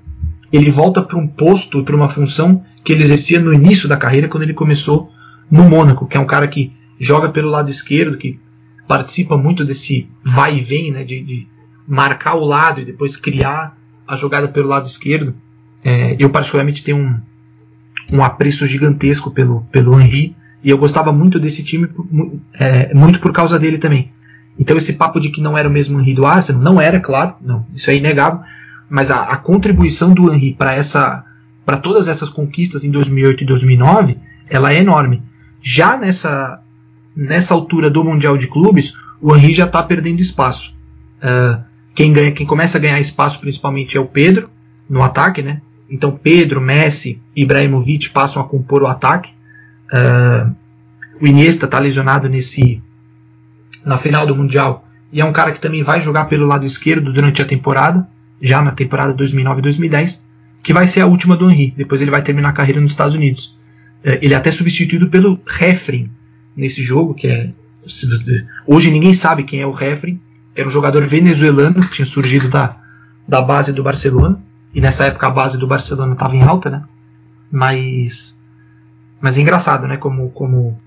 [0.51, 4.27] ele volta para um posto, para uma função que ele exercia no início da carreira,
[4.27, 5.11] quando ele começou
[5.49, 8.39] no Mônaco, que é um cara que joga pelo lado esquerdo, que
[8.87, 11.47] participa muito desse vai e vem, né, de, de
[11.87, 15.35] marcar o lado e depois criar a jogada pelo lado esquerdo.
[15.83, 17.19] É, eu particularmente tenho um,
[18.11, 20.35] um apreço gigantesco pelo, pelo Henry.
[20.63, 21.89] E eu gostava muito desse time,
[22.53, 24.11] é, muito por causa dele também.
[24.57, 27.35] Então esse papo de que não era o mesmo Henry do Arsenal, não era, claro,
[27.41, 28.41] não, isso é inegável,
[28.89, 31.25] mas a, a contribuição do Henry para essa
[31.65, 34.17] para todas essas conquistas em 2008 e 2009,
[34.49, 35.23] ela é enorme.
[35.61, 36.61] Já nessa
[37.15, 40.73] nessa altura do Mundial de Clubes, o Henry já está perdendo espaço.
[41.19, 41.61] Uh,
[41.95, 44.49] quem, ganha, quem começa a ganhar espaço principalmente é o Pedro,
[44.89, 45.61] no ataque, né?
[45.89, 49.29] Então Pedro, Messi Ibrahimovic passam a compor o ataque.
[49.93, 50.55] Uh,
[51.21, 52.81] o Iniesta está lesionado nesse,
[53.85, 57.13] na final do Mundial e é um cara que também vai jogar pelo lado esquerdo
[57.13, 58.07] durante a temporada,
[58.41, 60.23] já na temporada 2009 e 2010,
[60.63, 61.71] que vai ser a última do Henry.
[61.77, 63.55] Depois ele vai terminar a carreira nos Estados Unidos.
[64.03, 66.09] É, ele é até substituído pelo Refrin
[66.57, 67.51] nesse jogo, que é
[68.65, 70.19] hoje ninguém sabe quem é o Refrin.
[70.55, 72.77] Era um jogador venezuelano que tinha surgido da,
[73.27, 74.39] da base do Barcelona
[74.73, 76.83] e nessa época a base do Barcelona estava em alta, né?
[77.51, 78.35] Mas
[79.23, 79.95] mas é engraçado, né?
[79.95, 80.77] Como como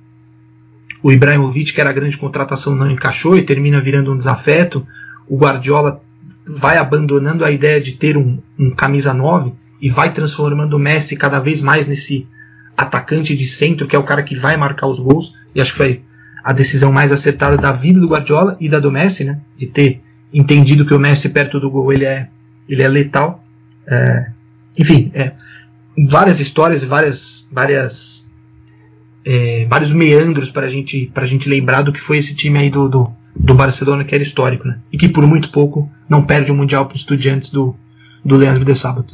[1.02, 4.86] o Ibrahimovic, que era a grande contratação, não encaixou e termina virando um desafeto.
[5.26, 6.02] O Guardiola
[6.46, 11.16] vai abandonando a ideia de ter um, um camisa 9 e vai transformando o Messi
[11.16, 12.28] cada vez mais nesse
[12.76, 15.32] atacante de centro, que é o cara que vai marcar os gols.
[15.54, 16.02] E acho que foi
[16.44, 19.40] a decisão mais acertada da vida do Guardiola e da do Messi, né?
[19.56, 22.28] De ter entendido que o Messi perto do gol ele é,
[22.68, 23.42] ele é letal.
[23.86, 24.26] É,
[24.78, 25.32] enfim, é,
[26.06, 28.15] várias histórias, várias, várias
[29.26, 32.88] é, vários meandros para gente, a gente lembrar do que foi esse time aí do,
[32.88, 34.78] do, do, Barcelona, que era histórico, né?
[34.92, 37.74] E que por muito pouco não perde o Mundial para os estudiantes do,
[38.24, 39.12] do Leandro de Sábado.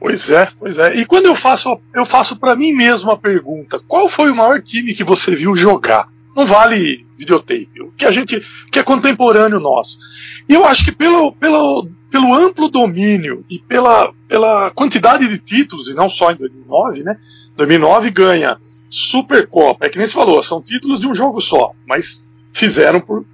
[0.00, 0.96] Pois é, pois é.
[0.96, 4.60] E quando eu faço, eu faço para mim mesmo a pergunta: qual foi o maior
[4.60, 6.08] time que você viu jogar?
[6.36, 8.40] Não vale videotape, o que a gente,
[8.72, 10.00] que é contemporâneo nosso.
[10.48, 15.88] E eu acho que pelo, pelo, pelo amplo domínio e pela, pela quantidade de títulos,
[15.88, 17.16] e não só em 2009, né?
[17.56, 18.58] 2009 ganha
[18.96, 23.24] Supercopa, é que nem se falou, são títulos de um jogo só, mas fizeram por,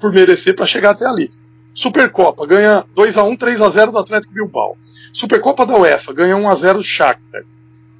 [0.00, 1.30] por merecer para chegar até ali.
[1.74, 4.78] Supercopa ganha 2 a 1 3 a 0 do Atlético Bilbao.
[5.12, 7.42] Supercopa da UEFA ganha 1 a 0 do Shakhtar.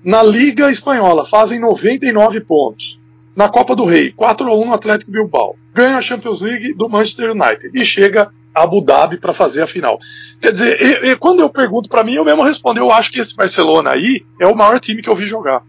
[0.03, 2.99] Na Liga Espanhola fazem 99 pontos.
[3.37, 5.57] Na Copa do Rei, 4 a 1 no Atlético Bilbao.
[5.75, 9.67] Ganha a Champions League do Manchester United e chega a Abu Dhabi para fazer a
[9.67, 9.99] final.
[10.41, 13.21] Quer dizer, e, e, quando eu pergunto para mim, eu mesmo respondo, eu acho que
[13.21, 15.63] esse Barcelona aí é o maior time que eu vi jogar.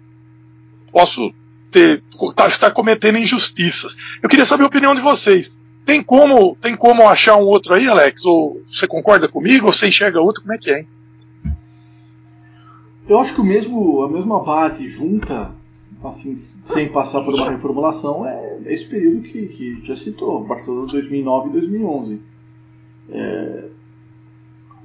[0.94, 1.34] Posso
[1.72, 2.04] ter,
[2.36, 3.98] tá, estar cometendo injustiças.
[4.22, 5.58] Eu queria saber a opinião de vocês.
[5.86, 8.24] Tem como, tem como achar um outro aí, Alex?
[8.26, 9.66] Ou você concorda comigo?
[9.66, 10.42] Ou você enxerga outro?
[10.42, 10.80] Como é que é?
[10.80, 10.88] Hein?
[13.10, 15.52] Eu acho que o mesmo, a mesma base junta,
[16.04, 21.50] assim, sem passar por uma reformulação, é esse período que, que já citou, Barcelona 2009
[21.50, 22.22] e 2011.
[23.10, 23.64] É,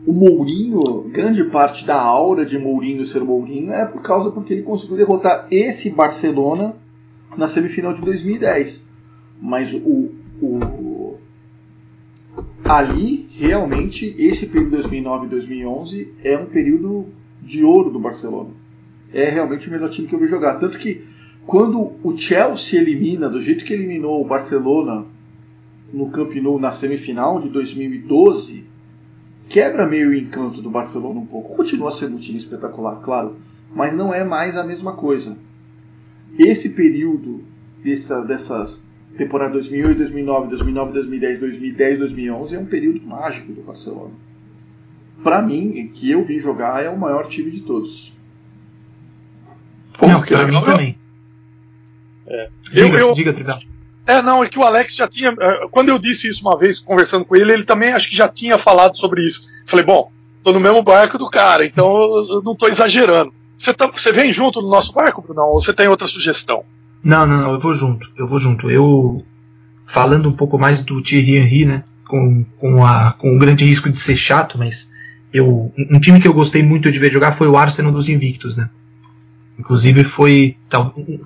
[0.07, 4.63] o Mourinho, grande parte da aura de Mourinho ser Mourinho é por causa porque ele
[4.63, 6.77] conseguiu derrotar esse Barcelona
[7.37, 8.89] na semifinal de 2010.
[9.43, 11.17] Mas o, o
[12.65, 17.07] ali realmente esse período 2009 e 2011 é um período
[17.43, 18.51] de ouro do Barcelona.
[19.13, 21.05] É realmente o melhor time que eu vi jogar, tanto que
[21.45, 25.05] quando o Chelsea elimina do jeito que eliminou o Barcelona
[25.93, 28.66] no Camp Nou na semifinal de 2012,
[29.49, 31.57] quebra meio o encanto do Barcelona um pouco.
[31.57, 33.37] Continua sendo um time espetacular, claro,
[33.75, 35.37] mas não é mais a mesma coisa.
[36.39, 37.45] Esse período
[37.83, 44.13] dessa, dessas temporadas 2008, 2009, 2009, 2010, 2010, 2011 é um período mágico do Barcelona.
[45.23, 48.13] Para mim, que eu vi jogar, é o maior time de todos.
[49.99, 50.99] Pô, não, pra mim também.
[52.27, 52.51] É.
[52.71, 53.33] Diga, eu, eu, diga,
[54.07, 55.35] é, não, é que o Alex já tinha.
[55.39, 58.29] É, quando eu disse isso uma vez conversando com ele, ele também acho que já
[58.29, 59.49] tinha falado sobre isso.
[59.67, 60.11] Falei, bom,
[60.43, 61.87] tô no mesmo barco do cara, então
[62.31, 63.35] eu não tô exagerando.
[63.59, 65.43] Você, tá, você vem junto no nosso barco, Bruno?
[65.43, 66.63] Ou você tem outra sugestão?
[67.03, 68.71] Não, não, não, eu vou junto, eu vou junto.
[68.71, 69.25] Eu,
[69.87, 73.91] falando um pouco mais do Thierry Henry, né, com, com, a, com o grande risco
[73.91, 74.91] de ser chato, mas
[75.33, 78.57] eu, um time que eu gostei muito de ver jogar foi o Arsenal dos Invictos,
[78.57, 78.71] né.
[79.59, 81.19] Inclusive foi um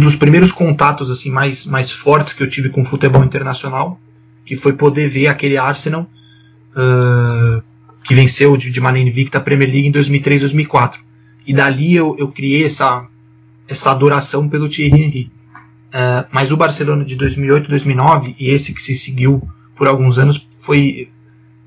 [0.00, 4.00] dos primeiros contatos assim mais, mais fortes que eu tive com o futebol internacional,
[4.44, 6.08] que foi poder ver aquele Arsenal
[6.72, 7.62] uh,
[8.02, 11.00] que venceu de, de maneira invicta a Premier League em 2003, 2004.
[11.46, 13.06] E dali eu, eu criei essa,
[13.68, 15.32] essa adoração pelo Thierry Henry.
[15.88, 20.44] Uh, mas o Barcelona de 2008, 2009 e esse que se seguiu por alguns anos
[20.58, 21.08] foi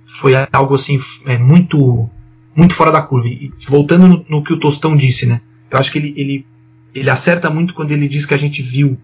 [0.05, 2.09] foi algo assim é, muito
[2.53, 3.28] muito fora da curva.
[3.28, 5.39] E voltando no, no que o Tostão disse, né?
[5.71, 6.45] Eu acho que ele, ele
[6.93, 8.97] ele acerta muito quando ele diz que a gente viu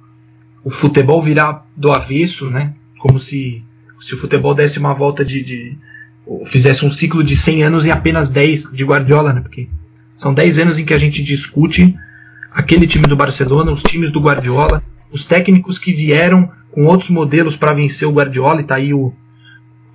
[0.63, 2.73] o futebol virar do avesso, né?
[2.99, 3.63] Como se,
[4.01, 5.77] se o futebol desse uma volta de, de
[6.45, 9.41] fizesse um ciclo de 100 anos em apenas 10 de Guardiola, né?
[9.41, 9.67] Porque
[10.15, 11.95] são 10 anos em que a gente discute
[12.51, 14.81] aquele time do Barcelona, os times do Guardiola,
[15.11, 19.13] os técnicos que vieram com outros modelos para vencer o Guardiola, e tá aí o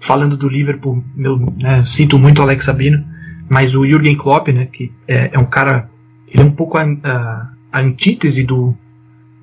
[0.01, 3.05] falando do Liverpool, meu, né, sinto muito o Alex Sabino,
[3.49, 5.91] mas o Jürgen Klopp, né, que é, é um cara,
[6.28, 8.75] ele é um pouco a, a, antítese do,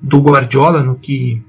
[0.00, 1.42] do Guardiola no que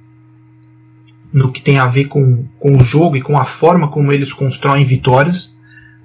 [1.34, 4.32] no que tem a ver com, com o jogo e com a forma como eles
[4.32, 5.56] constroem vitórias.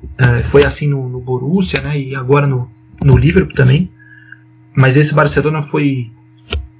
[0.02, 1.98] Uh, foi assim no, no, Borussia, né?
[1.98, 2.68] E agora no,
[3.00, 3.90] no Liverpool também.
[4.74, 6.10] Mas esse Barcelona foi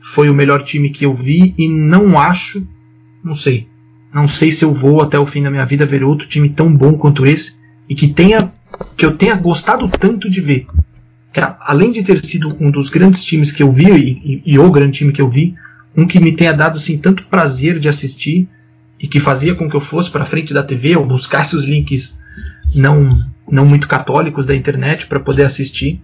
[0.02, 2.66] foi o melhor time que eu vi e não acho,
[3.22, 3.68] não sei,
[4.12, 6.74] Não sei se eu vou até o fim da minha vida ver outro time tão
[6.74, 7.56] bom quanto esse
[7.88, 8.52] e que tenha
[8.96, 10.66] que eu tenha gostado tanto de ver.
[11.60, 14.70] Além de ter sido um dos grandes times que eu vi e, e, e o
[14.70, 15.54] grande time que eu vi,
[15.96, 18.48] um que me tenha dado assim tanto prazer de assistir
[18.98, 22.18] e que fazia com que eu fosse para frente da TV ou buscasse os links
[22.74, 26.00] não não muito católicos da internet para poder assistir.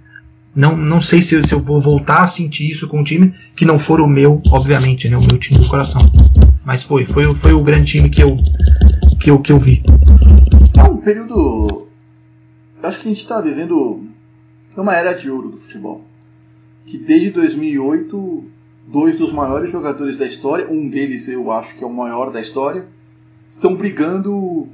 [0.55, 3.64] Não, não sei se, se, eu vou voltar a sentir isso com um time que
[3.64, 6.11] não for o meu, obviamente, né, o meu time do coração.
[6.64, 8.37] Mas foi, foi, foi o grande time que eu
[9.20, 9.83] que eu, que eu vi.
[10.76, 11.87] É um período.
[12.83, 14.05] Acho que a gente está vivendo
[14.83, 16.05] uma era de ouro do futebol.
[16.87, 18.45] Que desde 2008
[18.87, 22.41] dois dos maiores jogadores da história, um deles eu acho que é o maior da
[22.41, 22.87] história,
[23.49, 24.66] estão brigando,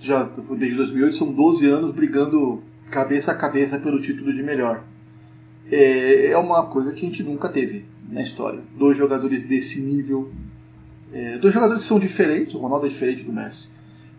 [0.00, 0.24] já
[0.58, 4.84] desde 2008 são 12 anos brigando cabeça a cabeça pelo título de melhor.
[5.70, 8.60] É, é uma coisa que a gente nunca teve na história.
[8.78, 10.30] Dois jogadores desse nível,
[11.12, 13.70] é, dois jogadores que são diferentes, o Ronaldo é diferente do Messi,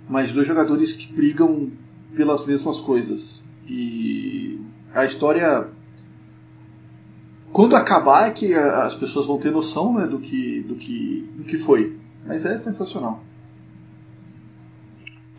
[0.09, 1.69] mas dois jogadores que brigam
[2.15, 3.45] pelas mesmas coisas.
[3.69, 4.59] E
[4.93, 5.67] a história
[7.51, 11.43] quando acabar é que as pessoas vão ter noção né, do, que, do, que, do
[11.43, 11.97] que foi.
[12.25, 13.23] Mas é sensacional.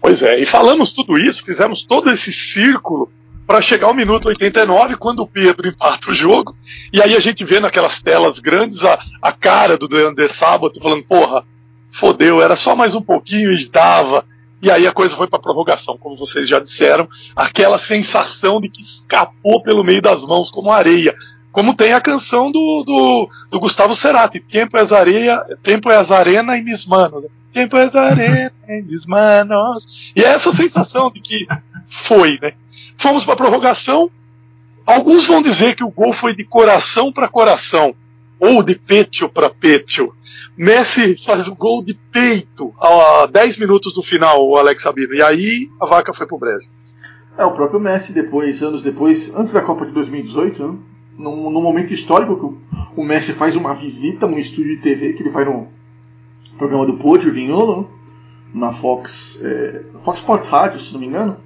[0.00, 3.10] Pois é, e falamos tudo isso, fizemos todo esse círculo
[3.46, 6.56] para chegar ao minuto 89, quando o Pedro empata o jogo,
[6.92, 11.04] e aí a gente vê naquelas telas grandes a, a cara do Deandre Sábato falando,
[11.04, 11.44] porra,
[11.90, 14.24] fodeu, era só mais um pouquinho e dava.
[14.60, 18.82] E aí a coisa foi para prorrogação, como vocês já disseram, aquela sensação de que
[18.82, 21.14] escapou pelo meio das mãos como areia.
[21.52, 26.56] Como tem a canção do, do, do Gustavo Cerati, Tempo é areia, Tempo é arena
[26.56, 27.24] em mis manos.
[27.52, 30.12] Tempo é arena em mis manos.
[30.14, 31.46] E é essa sensação de que
[31.86, 32.52] foi, né?
[32.96, 34.10] Fomos para prorrogação.
[34.84, 37.94] Alguns vão dizer que o gol foi de coração para coração,
[38.38, 40.12] ou de pecho para pecho.
[40.56, 45.14] Messi faz o gol de peito a 10 minutos do final, o Alex Sabino.
[45.14, 46.68] E aí a vaca foi pro brejo.
[47.36, 50.78] É, o próprio Messi, depois, anos depois, antes da Copa de 2018, né?
[51.16, 55.12] num, num momento histórico que o, Messi faz uma visita a um estúdio de TV,
[55.12, 55.68] que ele vai no
[56.56, 57.90] programa do Podio Vinholo,
[58.52, 61.36] na Fox, é, Fox Sports Radio, se não me engano.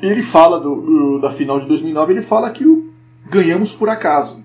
[0.00, 2.90] Ele fala do, do, da final de 2009, ele fala que o,
[3.28, 4.42] ganhamos por acaso.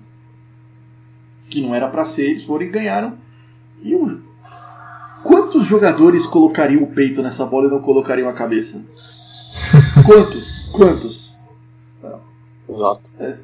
[1.54, 3.16] Que não era para ser, eles foram e ganharam.
[3.80, 4.20] E o,
[5.22, 8.84] quantos jogadores colocariam o peito nessa bola e não colocariam a cabeça?
[10.04, 10.68] Quantos?
[10.72, 11.38] Quantos?
[12.68, 13.12] Exato.
[13.20, 13.36] É,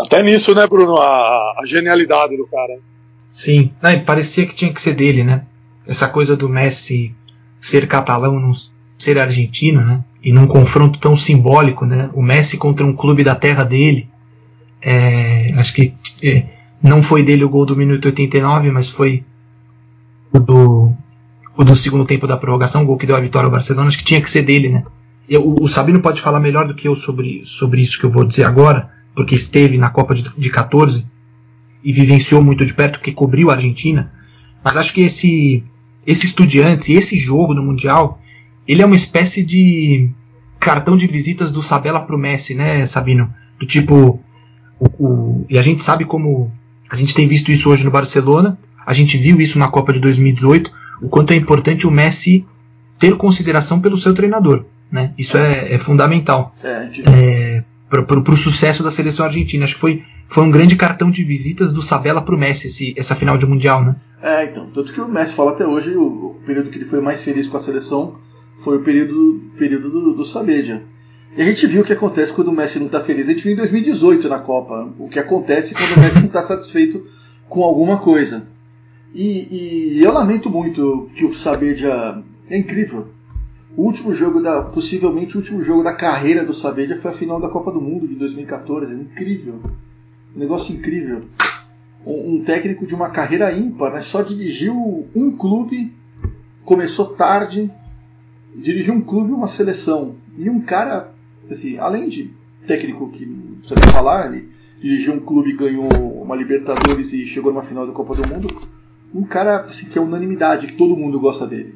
[0.00, 0.96] até nisso, né, Bruno?
[0.96, 2.78] A, a genialidade do cara.
[3.30, 5.44] Sim, não, parecia que tinha que ser dele, né?
[5.86, 7.14] Essa coisa do Messi
[7.60, 8.52] ser catalão, não
[8.96, 10.02] ser argentino, né?
[10.22, 12.08] E num confronto tão simbólico, né?
[12.14, 14.08] O Messi contra um clube da terra dele.
[14.80, 15.92] É, acho que
[16.22, 19.24] é, não foi dele o gol do minuto 89, mas foi
[20.32, 20.92] o do,
[21.56, 23.88] o do segundo tempo da prorrogação, o gol que deu a vitória ao Barcelona.
[23.88, 24.84] Acho que tinha que ser dele, né?
[25.28, 28.24] Eu, o Sabino pode falar melhor do que eu sobre, sobre isso que eu vou
[28.24, 31.06] dizer agora, porque esteve na Copa de, de 14
[31.84, 34.12] e vivenciou muito de perto, porque cobriu a Argentina.
[34.64, 35.62] Mas acho que esse,
[36.06, 38.20] esse Estudiantes e esse jogo no Mundial,
[38.66, 40.10] ele é uma espécie de
[40.58, 43.32] cartão de visitas do Sabella pro Messi, né, Sabino?
[43.58, 44.20] Do tipo,
[44.78, 46.52] o, o, e a gente sabe como
[46.90, 50.00] a gente tem visto isso hoje no Barcelona, a gente viu isso na Copa de
[50.00, 50.70] 2018,
[51.00, 52.44] o quanto é importante o Messi
[52.98, 55.14] ter consideração pelo seu treinador, né?
[55.16, 56.54] Isso é, é fundamental.
[56.62, 59.64] É, é, para o sucesso da seleção argentina.
[59.64, 62.94] Acho que foi, foi um grande cartão de visitas do Sabella para o Messi esse,
[62.96, 63.96] essa final de Mundial, né?
[64.22, 64.66] É, então.
[64.66, 67.48] Tanto que o Messi fala até hoje, o, o período que ele foi mais feliz
[67.48, 68.16] com a seleção
[68.56, 70.82] foi o período, período do, do Sabedia.
[71.36, 73.28] E a gente viu o que acontece quando o Messi não está feliz.
[73.28, 76.42] A gente viu em 2018 na Copa o que acontece quando o Messi não está
[76.42, 77.06] satisfeito
[77.48, 78.46] com alguma coisa.
[79.14, 83.08] E, e eu lamento muito que o Sabedia é incrível.
[83.76, 84.62] O último jogo da.
[84.62, 88.06] Possivelmente o último jogo da carreira do Sabedia foi a final da Copa do Mundo
[88.06, 88.92] de 2014.
[88.94, 89.60] Incrível.
[90.34, 91.24] Um negócio incrível.
[92.04, 94.02] Um, um técnico de uma carreira ímpar, né?
[94.02, 95.92] Só dirigiu um clube,
[96.64, 97.70] começou tarde,
[98.54, 100.16] dirigiu um clube e uma seleção.
[100.36, 101.12] E um cara,
[101.52, 102.30] assim, além de
[102.66, 103.26] técnico que
[103.62, 104.48] você vai falar, ele
[104.80, 105.88] dirigiu um clube, ganhou
[106.22, 108.48] uma Libertadores e chegou numa final da Copa do Mundo.
[109.14, 111.74] Um cara assim, que é unanimidade, que todo mundo gosta dele.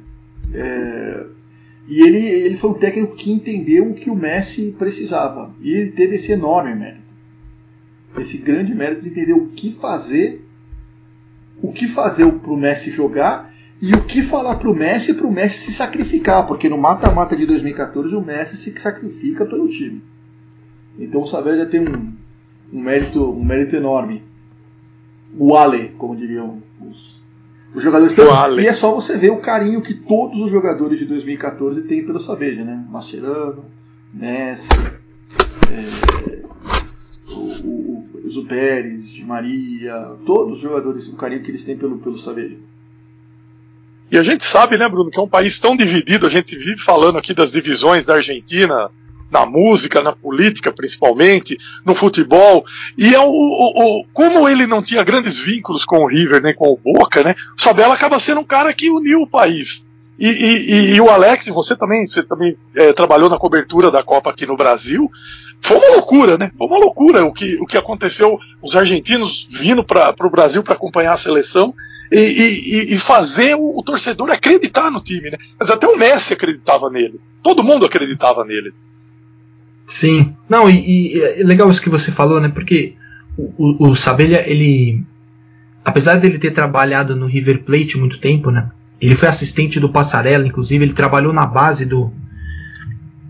[0.53, 1.27] É,
[1.89, 5.55] e ele, ele foi um técnico que entendeu o que o Messi precisava.
[5.61, 7.05] E ele teve esse enorme mérito.
[8.18, 10.47] Esse grande mérito de entender o que fazer,
[11.61, 13.53] o que fazer para o Messi jogar
[13.87, 16.47] e o que falar para o Messi para o Messi se sacrificar.
[16.47, 20.03] Porque no mata-mata de 2014 o Messi se sacrifica pelo time.
[20.99, 22.14] Então o Saavedra tem um,
[22.72, 24.22] um, mérito, um mérito enorme.
[25.37, 27.20] O Ale, como diriam os,
[27.74, 28.59] Os jogadores estão.
[28.59, 32.18] E é só você ver o carinho que todos os jogadores de 2014 têm pelo
[32.18, 32.87] Sabeja, né?
[32.89, 33.66] Mascherano,
[34.14, 34.70] Messi,
[35.70, 36.43] é,
[37.28, 42.16] o, o, Zuperes, Di Maria, todos os jogadores, o carinho que eles têm pelo, pelo
[42.16, 42.57] Sabeja.
[44.11, 46.78] E a gente sabe, né, Bruno, que é um país tão dividido, a gente vive
[46.78, 48.90] falando aqui das divisões da Argentina,
[49.30, 52.64] na música, na política principalmente, no futebol.
[52.96, 56.55] E é o, o, o, como ele não tinha grandes vínculos com o River nem
[56.55, 57.34] com o Boca, né?
[57.59, 59.84] O Sabella acaba sendo um cara que uniu o país.
[60.16, 64.30] E, e, e o Alex, você também, você também é, trabalhou na cobertura da Copa
[64.30, 65.11] aqui no Brasil.
[65.61, 66.52] Foi uma loucura, né?
[66.57, 68.38] Foi uma loucura o que, o que aconteceu.
[68.62, 71.74] Os argentinos vindo para o Brasil para acompanhar a seleção
[72.11, 75.38] e, e, e fazer o, o, torcedor acreditar no time, né?
[75.59, 77.20] Mas até o Messi acreditava nele.
[77.42, 78.72] Todo mundo acreditava nele.
[79.86, 80.34] Sim.
[80.48, 82.48] Não, e, e é legal isso que você falou, né?
[82.48, 82.94] Porque
[83.36, 85.02] o, o, o Sabelha, ele.
[85.84, 88.70] Apesar dele ter trabalhado no River Plate muito tempo, né?
[89.00, 92.11] Ele foi assistente do Passarella, inclusive, ele trabalhou na base do,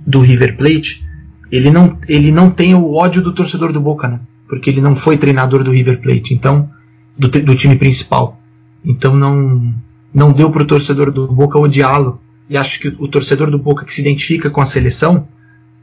[0.07, 1.05] do River Plate.
[1.51, 4.20] Ele não, ele não tem o ódio do torcedor do Boca, né?
[4.49, 6.70] Porque ele não foi treinador do River Plate, então.
[7.16, 8.41] Do, do time principal.
[8.85, 9.74] Então não,
[10.12, 12.20] não deu para o torcedor do Boca odiá-lo.
[12.49, 15.26] E acho que o torcedor do Boca que se identifica com a seleção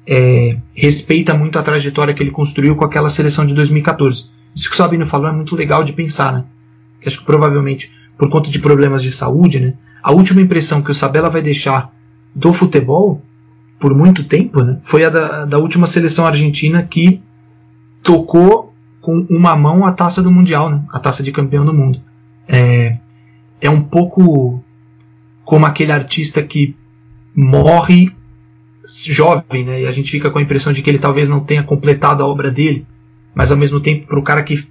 [0.05, 4.25] é, respeita muito a trajetória que ele construiu com aquela seleção de 2014.
[4.55, 6.45] Isso que o Sabino falou é muito legal de pensar, né?
[7.05, 9.73] Acho que provavelmente, por conta de problemas de saúde, né?
[10.03, 11.91] A última impressão que o Sabella vai deixar
[12.35, 13.21] do futebol,
[13.79, 14.79] por muito tempo, né?
[14.83, 17.21] Foi a da, da última seleção argentina que
[18.03, 20.83] tocou com uma mão a taça do Mundial, né?
[20.91, 21.99] A taça de campeão do mundo.
[22.51, 22.97] É,
[23.61, 24.63] é um pouco
[25.45, 26.75] como aquele artista que
[27.35, 28.11] morre
[29.07, 29.81] jovem, né?
[29.81, 32.27] E a gente fica com a impressão de que ele talvez não tenha completado a
[32.27, 32.85] obra dele,
[33.33, 34.67] mas ao mesmo tempo para o cara que,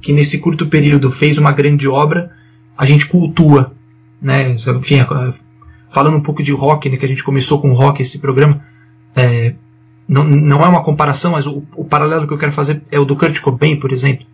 [0.00, 2.30] que nesse curto período fez uma grande obra,
[2.76, 3.74] a gente cultua,
[4.20, 4.52] né?
[4.52, 4.96] Enfim,
[5.92, 6.96] falando um pouco de rock, né?
[6.96, 8.62] Que a gente começou com rock esse programa,
[9.14, 9.54] é,
[10.08, 13.04] não, não é uma comparação, mas o, o, paralelo que eu quero fazer é o
[13.04, 14.26] do Kurt Cobain, por exemplo.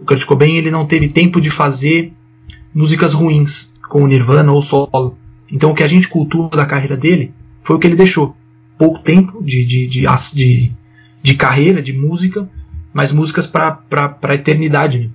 [0.00, 2.12] O Kurt Cobain ele não teve tempo de fazer
[2.74, 5.16] músicas ruins com o Nirvana ou solo.
[5.50, 8.34] Então o que a gente cultua da carreira dele foi o que ele deixou
[8.78, 10.72] pouco tempo de, de, de, de,
[11.22, 12.48] de carreira, de música,
[12.92, 13.78] mas músicas para
[14.22, 15.08] a eternidade, né?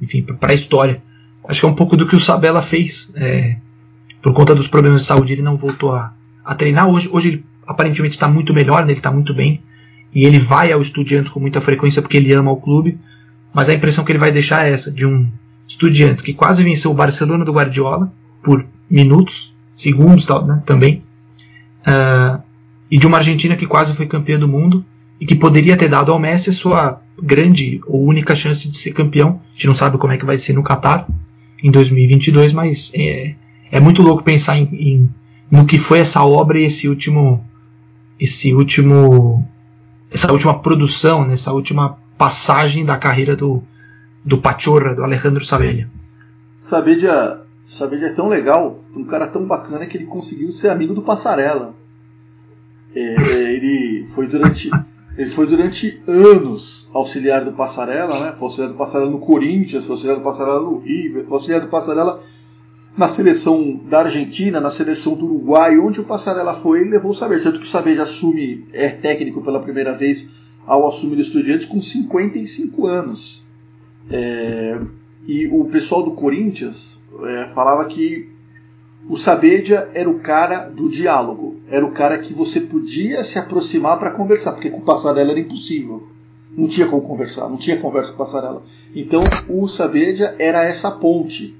[0.00, 1.02] enfim, para a história.
[1.46, 3.12] Acho que é um pouco do que o Sabella fez.
[3.16, 3.56] É,
[4.22, 6.12] por conta dos problemas de saúde, ele não voltou a,
[6.44, 6.88] a treinar.
[6.88, 8.92] Hoje, hoje ele aparentemente está muito melhor, né?
[8.92, 9.62] ele está muito bem.
[10.14, 12.98] E ele vai ao Estudiantes com muita frequência porque ele ama o clube.
[13.52, 15.28] Mas a impressão que ele vai deixar é essa: de um
[15.72, 18.12] Estudiantes que quase venceu o Barcelona do Guardiola
[18.42, 21.02] por minutos, segundos tal, né, também.
[21.80, 22.42] Uh,
[22.90, 24.84] e de uma Argentina que quase foi campeã do mundo
[25.18, 28.92] e que poderia ter dado ao Messi a sua grande ou única chance de ser
[28.92, 29.40] campeão.
[29.50, 31.06] A gente não sabe como é que vai ser no Qatar
[31.62, 33.34] em 2022, mas é,
[33.70, 35.10] é muito louco pensar em, em,
[35.50, 37.42] no que foi essa obra e esse último
[38.20, 39.48] esse último
[40.10, 43.62] essa última produção, nessa última passagem da carreira do
[44.24, 45.88] do Pachorra, do Alejandro Sabella.
[46.56, 51.02] Sabella, Sabella é tão legal, um cara tão bacana que ele conseguiu ser amigo do
[51.02, 51.74] Passarela.
[52.94, 54.70] É, ele foi durante
[55.16, 58.34] ele foi durante anos auxiliar do Passarela, né?
[58.38, 61.68] Foi auxiliar do Passarela no Corinthians, foi auxiliar do Passarela no River, foi auxiliar do
[61.68, 62.22] Passarela
[62.96, 67.14] na seleção da Argentina, na seleção do Uruguai, onde o Passarela foi, ele levou o
[67.14, 67.42] Saber.
[67.42, 70.32] Tanto que o Saber assume, é técnico pela primeira vez
[70.66, 73.44] ao assumir o Estudiantes com 55 anos.
[74.10, 74.78] É,
[75.26, 78.30] e o pessoal do Corinthians é, falava que
[79.08, 83.98] o Sabedia era o cara do diálogo, era o cara que você podia se aproximar
[83.98, 86.08] para conversar, porque com o Passarela era impossível.
[86.56, 88.62] Não tinha como conversar, não tinha conversa com o Passarela.
[88.94, 91.56] Então o Sabedia era essa ponte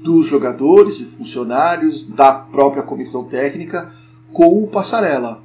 [0.00, 3.92] dos jogadores, de funcionários, da própria comissão técnica
[4.32, 5.42] com o Passarela.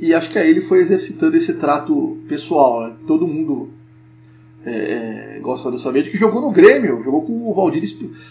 [0.00, 2.88] E acho que aí ele foi exercitando esse trato pessoal.
[2.88, 2.94] Né?
[3.06, 3.68] Todo mundo
[4.64, 7.82] é, é gosta do Sabedia, que jogou no Grêmio, jogou com o Valdir.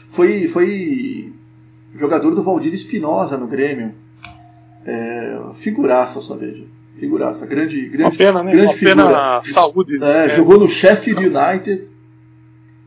[0.10, 1.32] Foi, foi
[1.94, 3.94] jogador do Valdir Espinosa no Grêmio.
[4.86, 6.64] É, figuraça, Saveja.
[7.00, 7.46] Figuraça.
[7.46, 8.52] Grande, grande, Uma pena, né?
[8.52, 8.96] grande Uma figura.
[8.96, 10.04] pena saúde.
[10.04, 10.30] É, é.
[10.30, 11.90] Jogou no Sheffield United.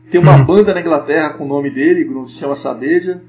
[0.09, 3.21] Tem uma banda na Inglaterra com o nome dele, que se chama Sabeja.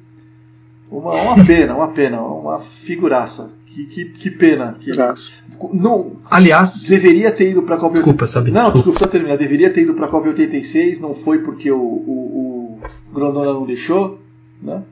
[0.91, 2.21] Uma, uma pena, uma pena.
[2.21, 3.53] Uma figuraça.
[3.79, 4.77] Que, que, que pena.
[4.81, 5.33] Que, Graça.
[5.73, 8.51] não, Aliás, deveria ter ido para a Copa Desculpa, Sabe.
[8.51, 8.99] Não, Desculpa.
[8.99, 9.37] só terminar.
[9.37, 13.65] Deveria ter ido para a Copa 86, não foi porque o, o, o Grondona não
[13.65, 14.19] deixou,
[14.61, 14.83] né?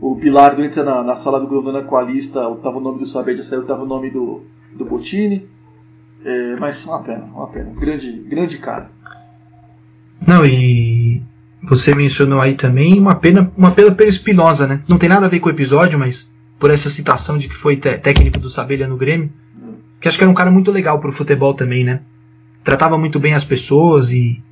[0.00, 3.06] O Bilardo entra na, na sala do Grondona com a lista, tava o nome do
[3.06, 4.42] Saber de saiu, tava o nome do,
[4.72, 5.46] do Bottini.
[6.24, 7.70] É, mas uma pena, uma pena.
[7.78, 8.90] Grande, grande cara.
[10.26, 11.22] Não, e
[11.62, 14.80] você mencionou aí também, uma pena, uma pena pelo Espinosa, né?
[14.88, 16.28] Não tem nada a ver com o episódio, mas
[16.58, 19.30] por essa citação de que foi técnico do Sabelha no Grêmio,
[20.00, 22.00] que acho que era um cara muito legal pro futebol também, né?
[22.62, 24.42] Tratava muito bem as pessoas e,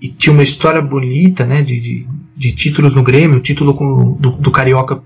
[0.00, 1.62] e tinha uma história bonita, né?
[1.62, 2.06] De, de,
[2.36, 5.02] de títulos no Grêmio, título com, do, do Carioca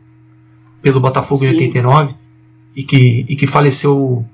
[0.82, 1.50] pelo Botafogo Sim.
[1.50, 2.14] em 89
[2.74, 4.24] e que, e que faleceu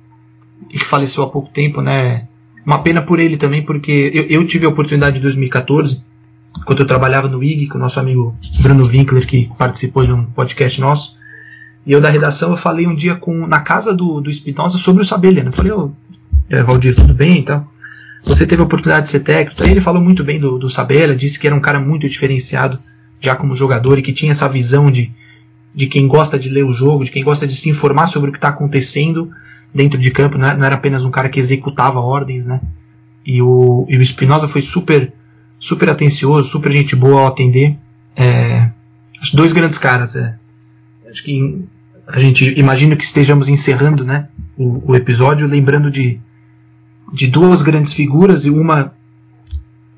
[0.71, 2.29] e que faleceu há pouco tempo, né?
[2.65, 6.01] Uma pena por ele também, porque eu, eu tive a oportunidade em 2014
[6.65, 10.25] quando eu trabalhava no IG, com o nosso amigo Bruno Winkler, que participou de um
[10.25, 11.17] podcast nosso,
[11.85, 15.03] e eu da redação eu falei um dia com na casa do, do Espinosa sobre
[15.03, 15.43] o Sabelha.
[15.43, 15.49] Né?
[15.51, 15.91] Eu falei, ô, oh,
[16.49, 17.67] é, Valdir, tudo bem então?
[18.25, 19.63] Você teve a oportunidade de ser técnico.
[19.63, 22.79] Aí ele falou muito bem do, do Sabella, disse que era um cara muito diferenciado
[23.21, 25.11] já como jogador e que tinha essa visão de,
[25.75, 28.33] de quem gosta de ler o jogo, de quem gosta de se informar sobre o
[28.33, 29.31] que está acontecendo
[29.75, 30.39] dentro de campo.
[30.39, 32.61] Não era apenas um cara que executava ordens, né?
[33.27, 35.13] E o, e o Espinosa foi super
[35.59, 37.77] super atencioso, super gente boa ao atender.
[38.17, 38.69] É,
[39.33, 40.17] dois grandes caras.
[40.17, 40.35] É.
[41.13, 41.65] Acho que
[42.07, 46.19] a gente imagina que estejamos encerrando né, o, o, episódio, lembrando de,
[47.13, 48.95] de duas grandes figuras e uma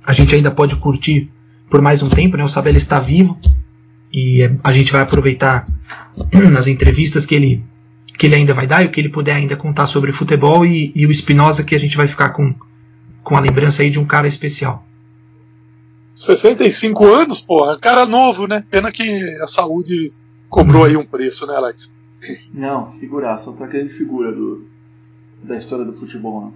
[0.04, 1.30] a gente ainda pode curtir
[1.70, 2.36] por mais um tempo.
[2.36, 3.38] Né, o Sabella está vivo
[4.12, 5.66] e é, a gente vai aproveitar
[6.50, 7.64] nas entrevistas que ele,
[8.18, 10.90] que ele ainda vai dar e o que ele puder ainda contar sobre futebol e,
[10.96, 12.52] e o Espinosa que a gente vai ficar com,
[13.22, 14.84] com a lembrança aí de um cara especial.
[16.12, 18.64] 65 anos, porra, cara novo, né?
[18.68, 20.12] Pena que a saúde
[20.54, 21.92] cobrou aí um preço, né, Alex?
[22.52, 24.64] Não, figuraça, outra grande figura do,
[25.42, 26.52] da história do futebol, né?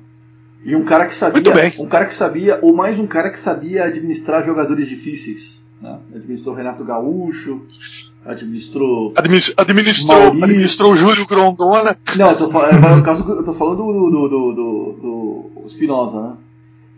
[0.64, 1.72] E um cara que sabia, Muito bem.
[1.78, 5.98] um cara que sabia, ou mais um cara que sabia administrar jogadores difíceis, né?
[6.14, 7.62] Administrou Renato Gaúcho,
[8.24, 11.98] administrou Administ administrou, administrou o Júlio Grondona.
[12.16, 16.36] Não, eu tô, no caso, eu tô falando do, do, do, do, do Spinoza, né?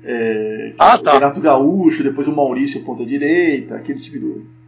[0.02, 1.12] É, ah, tá.
[1.14, 4.59] Renato Gaúcho, depois o Maurício ponta direita, aquele tipo de.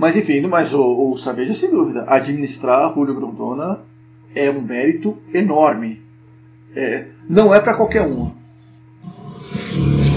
[0.00, 3.80] Mas enfim, mas o, o Sabeja sem dúvida, administrar Julio Grondona
[4.34, 6.00] é um mérito enorme.
[6.74, 8.32] É, não é para qualquer um.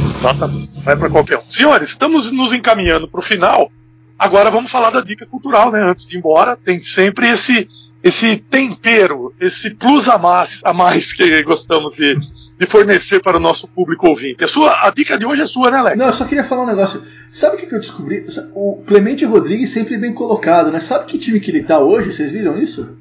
[0.05, 1.49] Exatamente, não é para qualquer um.
[1.49, 3.69] Senhores, estamos nos encaminhando para o final.
[4.18, 5.84] Agora vamos falar da dica cultural, né?
[5.84, 7.68] Antes de ir embora, tem sempre esse
[8.01, 12.18] esse tempero, esse plus a mais, a mais que gostamos de,
[12.57, 14.43] de fornecer para o nosso público ouvinte.
[14.43, 15.97] A, sua, a dica de hoje é sua, né, Alex?
[15.97, 17.01] Não, eu só queria falar um negócio.
[17.34, 18.23] Sabe o que, que eu descobri?
[18.53, 20.80] O Clemente Rodrigues sempre bem colocado, né?
[20.80, 22.14] Sabe que time que ele tá hoje?
[22.14, 22.95] Vocês viram isso?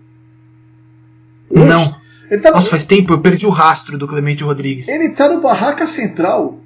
[1.51, 1.67] Hoje?
[1.67, 1.95] Não.
[2.31, 4.89] Ele tá Nossa, faz tempo, eu perdi o rastro do Clemente Rodrigues.
[4.89, 6.59] Ele tá no Barraca Central.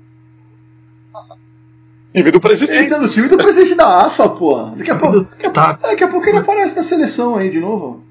[2.15, 2.79] Time do presidente.
[2.79, 4.63] Ele tá no time do presidente da AFA, pô.
[4.77, 5.73] Daqui a, pouco, daqui, a, tá.
[5.73, 8.05] daqui a pouco ele aparece na seleção aí de novo.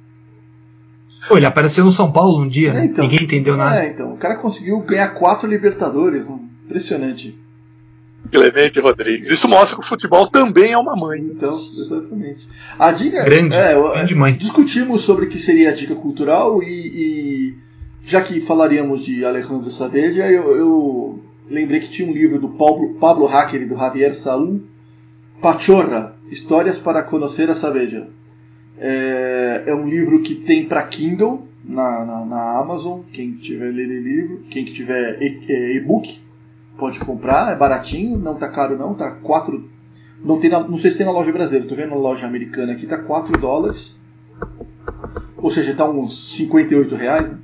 [1.30, 3.86] Pô, ele apareceu no São Paulo um dia, é, então, ninguém entendeu nada.
[3.86, 6.28] É, então, o cara conseguiu ganhar quatro Libertadores,
[6.66, 7.45] impressionante.
[8.32, 9.30] Clemente Rodrigues.
[9.30, 11.20] Isso mostra que o futebol também é uma mãe.
[11.20, 12.48] Então, exatamente.
[12.78, 13.24] A dica.
[13.24, 14.36] Grande, é, grande mãe.
[14.38, 17.56] Discutimos sobre o que seria a dica cultural e, e
[18.06, 21.20] já que falaríamos de Alejandro Saavedra, eu, eu,
[21.50, 24.62] lembrei que tinha um livro do Pablo, Pablo Hacker e do Javier Salum,
[25.42, 28.08] Pachorra, Histórias para Conhecer a Saavedra.
[28.78, 33.02] É, é um livro que tem para Kindle na, na, na, Amazon.
[33.12, 36.25] Quem tiver ler livro, quem tiver é, e-book
[36.78, 39.76] pode comprar, é baratinho, não tá caro não, tá 4
[40.24, 42.74] não tem na, não sei se tem na loja brasileira, tô vendo na loja americana
[42.74, 44.00] aqui, tá 4 dólares.
[45.38, 47.38] Ou seja, tá uns 58 reais, né?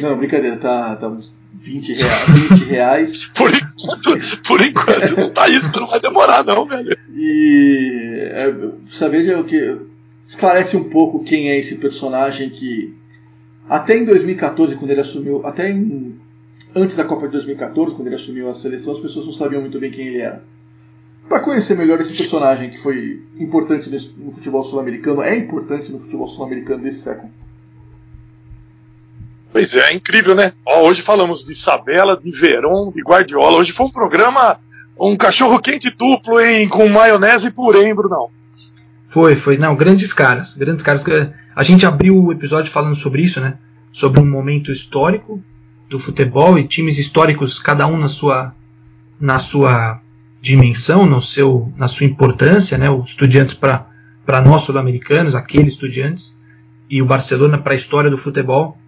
[0.00, 2.28] Não, brincadeira, tá, tá uns 20 reais.
[2.28, 3.24] 20 reais.
[3.34, 6.96] por enquanto, por enquanto não tá isso, não vai demorar não, velho.
[7.12, 8.54] E é,
[8.90, 9.76] saber o que
[10.24, 12.94] esclarece um pouco quem é esse personagem que
[13.68, 16.14] até em 2014, quando ele assumiu, até em,
[16.74, 19.78] antes da Copa de 2014, quando ele assumiu a seleção, as pessoas não sabiam muito
[19.78, 20.42] bem quem ele era.
[21.28, 23.88] Para conhecer melhor esse personagem que foi importante
[24.18, 27.30] no futebol sul-americano, é importante no futebol sul-americano desse século.
[29.52, 30.52] Pois é, é incrível, né?
[30.66, 33.56] Ó, hoje falamos de Sabela, de Verón, de Guardiola.
[33.56, 34.58] Hoje foi um programa,
[34.98, 38.30] um cachorro quente duplo hein, com maionese e purê, hein, Brunão?
[39.08, 39.56] Foi, foi.
[39.56, 40.54] Não, grandes caras.
[40.54, 41.04] Grandes caras.
[41.54, 43.56] A gente abriu o episódio falando sobre isso, né?
[43.92, 45.40] Sobre um momento histórico
[45.88, 48.54] do futebol e times históricos, cada um na sua,
[49.20, 50.00] na sua
[50.40, 52.90] dimensão, no seu, na sua importância, né?
[52.90, 56.38] Os estudiantes para nós sul-americanos, aqueles estudiantes,
[56.88, 58.78] e o Barcelona para a história do futebol.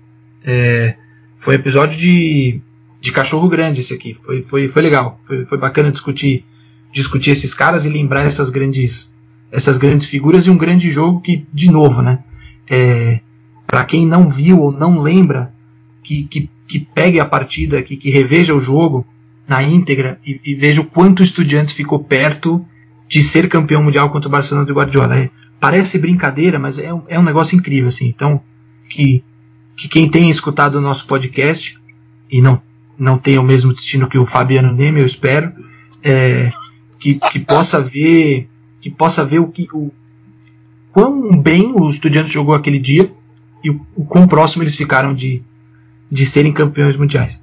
[0.44, 0.96] É,
[1.38, 2.60] foi um episódio de,
[3.00, 4.14] de cachorro grande esse aqui.
[4.14, 5.20] Foi, foi, foi legal.
[5.26, 6.44] Foi, foi bacana discutir,
[6.92, 9.14] discutir esses caras e lembrar essas grandes
[9.50, 12.18] essas grandes figuras e um grande jogo que, de novo, né?
[12.68, 13.20] É,
[13.66, 15.52] para quem não viu ou não lembra,
[16.02, 19.06] que, que, que pegue a partida, que, que reveja o jogo
[19.46, 22.64] na íntegra e, e veja o quanto o Estudiantes ficou perto
[23.08, 25.18] de ser campeão mundial contra o Barcelona do Guardiola.
[25.18, 25.30] É,
[25.60, 28.08] parece brincadeira, mas é, é um negócio incrível, assim.
[28.08, 28.40] Então,
[28.88, 29.22] que,
[29.76, 31.78] que quem tem escutado o nosso podcast
[32.30, 32.60] e não,
[32.98, 35.52] não tem o mesmo destino que o Fabiano Neme, eu espero,
[36.02, 36.50] é,
[36.98, 38.48] que, que possa ver
[38.80, 39.90] que possa ver o que o
[40.92, 43.10] quão bem o Estudiantes jogou aquele dia
[43.62, 45.42] e o, o quão próximo eles ficaram de,
[46.10, 47.40] de serem campeões mundiais.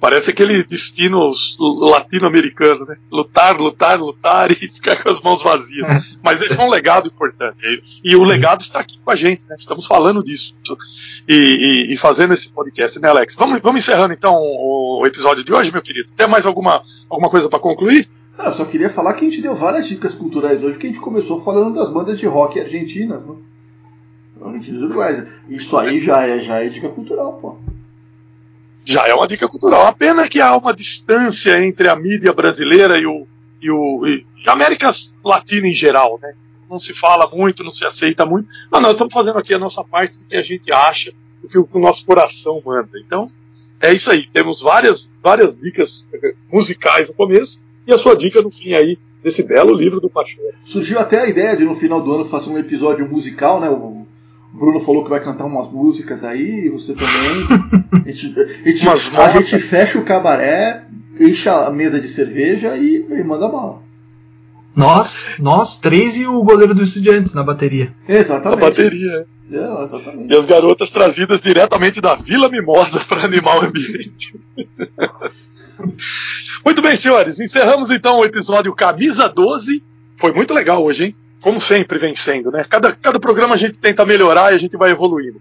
[0.00, 2.96] Parece aquele destino latino-americano, né?
[3.12, 5.86] Lutar, lutar, lutar e ficar com as mãos vazias.
[5.86, 6.00] É.
[6.24, 8.00] Mas esse é um legado importante.
[8.02, 9.56] E o legado está aqui com a gente, né?
[9.58, 10.54] Estamos falando disso.
[11.28, 13.36] E, e, e fazendo esse podcast, né, Alex?
[13.36, 16.10] Vamos, vamos encerrando então o, o episódio de hoje, meu querido.
[16.12, 18.08] Tem mais alguma, alguma coisa para concluir?
[18.38, 20.90] Ah, eu só queria falar que a gente deu várias dicas culturais hoje, que a
[20.90, 23.34] gente começou falando das bandas de rock argentinas, né?
[24.42, 25.26] Argentinas uruguaias.
[25.48, 27.56] Isso aí já é, já é dica cultural, pô
[28.82, 29.86] já é uma dica cultural.
[29.86, 33.26] A pena que há uma distância entre a mídia brasileira e o
[33.62, 34.90] e, o, e a América
[35.24, 36.34] Latina em geral, né?
[36.68, 38.48] Não se fala muito, não se aceita muito.
[38.70, 41.12] Mas nós estamos fazendo aqui a nossa parte do que a gente acha,
[41.42, 42.98] do que o, o nosso coração manda.
[42.98, 43.30] Então,
[43.80, 44.26] é isso aí.
[44.26, 48.98] Temos várias, várias dicas eh, musicais no começo e a sua dica no fim aí
[49.22, 50.54] desse belo livro do Pachorra.
[50.64, 53.68] Surgiu até a ideia de no final do ano fazer um episódio musical, né?
[53.68, 53.99] O
[54.60, 57.48] Bruno falou que vai cantar umas músicas aí, você também.
[58.04, 60.84] a gente, a gente, a gente fecha o cabaré,
[61.18, 63.82] enche a mesa de cerveja e, e manda bala.
[64.76, 67.94] Nós, nós três e o goleiro do Estudiantes na bateria.
[68.06, 68.60] Exatamente.
[68.60, 69.26] Na bateria.
[69.50, 70.32] É, exatamente.
[70.32, 74.38] E as garotas trazidas diretamente da Vila Mimosa para animar o ambiente.
[76.62, 77.40] muito bem, senhores.
[77.40, 79.82] Encerramos então o episódio Camisa 12.
[80.18, 81.16] Foi muito legal hoje, hein?
[81.40, 82.64] Como sempre, vencendo, né?
[82.68, 85.40] Cada, cada programa a gente tenta melhorar e a gente vai evoluindo.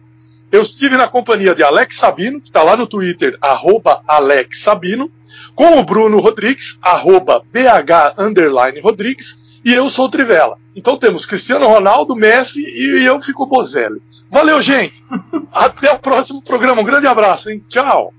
[0.52, 5.12] Eu estive na companhia de Alex Sabino, que está lá no Twitter, arroba Alex Sabino,
[5.54, 10.58] com o Bruno Rodrigues, arroba BH Rodrigues, e eu sou o Trivela.
[10.76, 14.02] Então temos Cristiano Ronaldo, Messi e eu fico Bozelli.
[14.32, 15.04] Valeu, gente!
[15.52, 16.82] Até o próximo programa.
[16.82, 17.64] Um grande abraço, hein?
[17.68, 18.14] Tchau!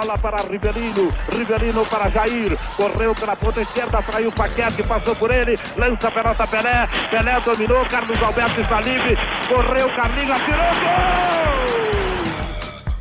[0.00, 5.58] Bola para Rivelino, Rivelino para Jair, correu pela ponta esquerda, traiu Paquete, passou por ele,
[5.76, 9.14] lança a pelota Pelé, Pelé dominou, Carlos Alberto está livre,
[9.46, 11.90] correu, Carlinhos, atirou, gol!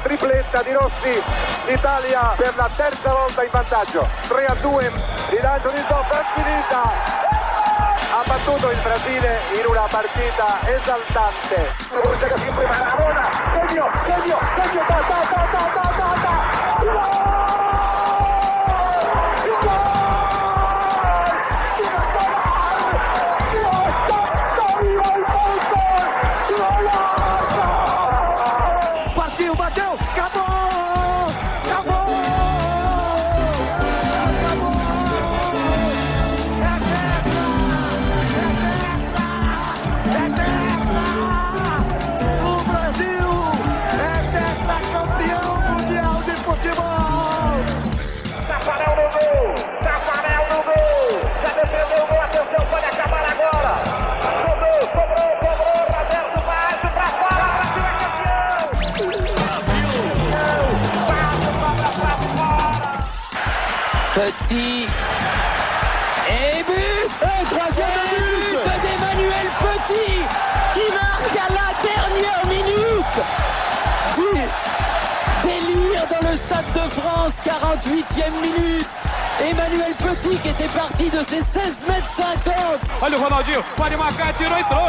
[0.04, 1.24] tripletta di Rossi,
[1.68, 4.92] l'Italia per la terza volta in vantaggio, 3 a 2,
[5.30, 7.19] rilancio di Zopper finita,
[8.20, 11.72] ha battuto il Brasile in una partita esaltante.
[13.68, 17.69] Segno, segno, segno, ta, ta, ta, ta, ta, ta, ta.
[64.50, 64.88] Petit.
[66.28, 70.18] Et but Et troisième but d'Emmanuel Petit
[70.74, 73.18] qui marque à la dernière minute
[74.16, 74.32] du
[75.48, 78.90] délire dans le Stade de France, 48e minute.
[79.40, 82.54] Emmanuel Petit qui était parti de ses 16 mètres 50.
[83.02, 84.80] Olha o Ronaldinho, pode marcar, tirou, entrou.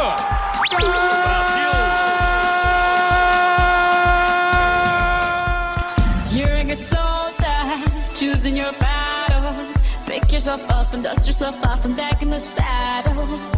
[6.35, 7.85] You're a good soldier,
[8.15, 9.00] choosing your path.
[10.41, 13.50] Yourself up and dust yourself off and back in the saddle.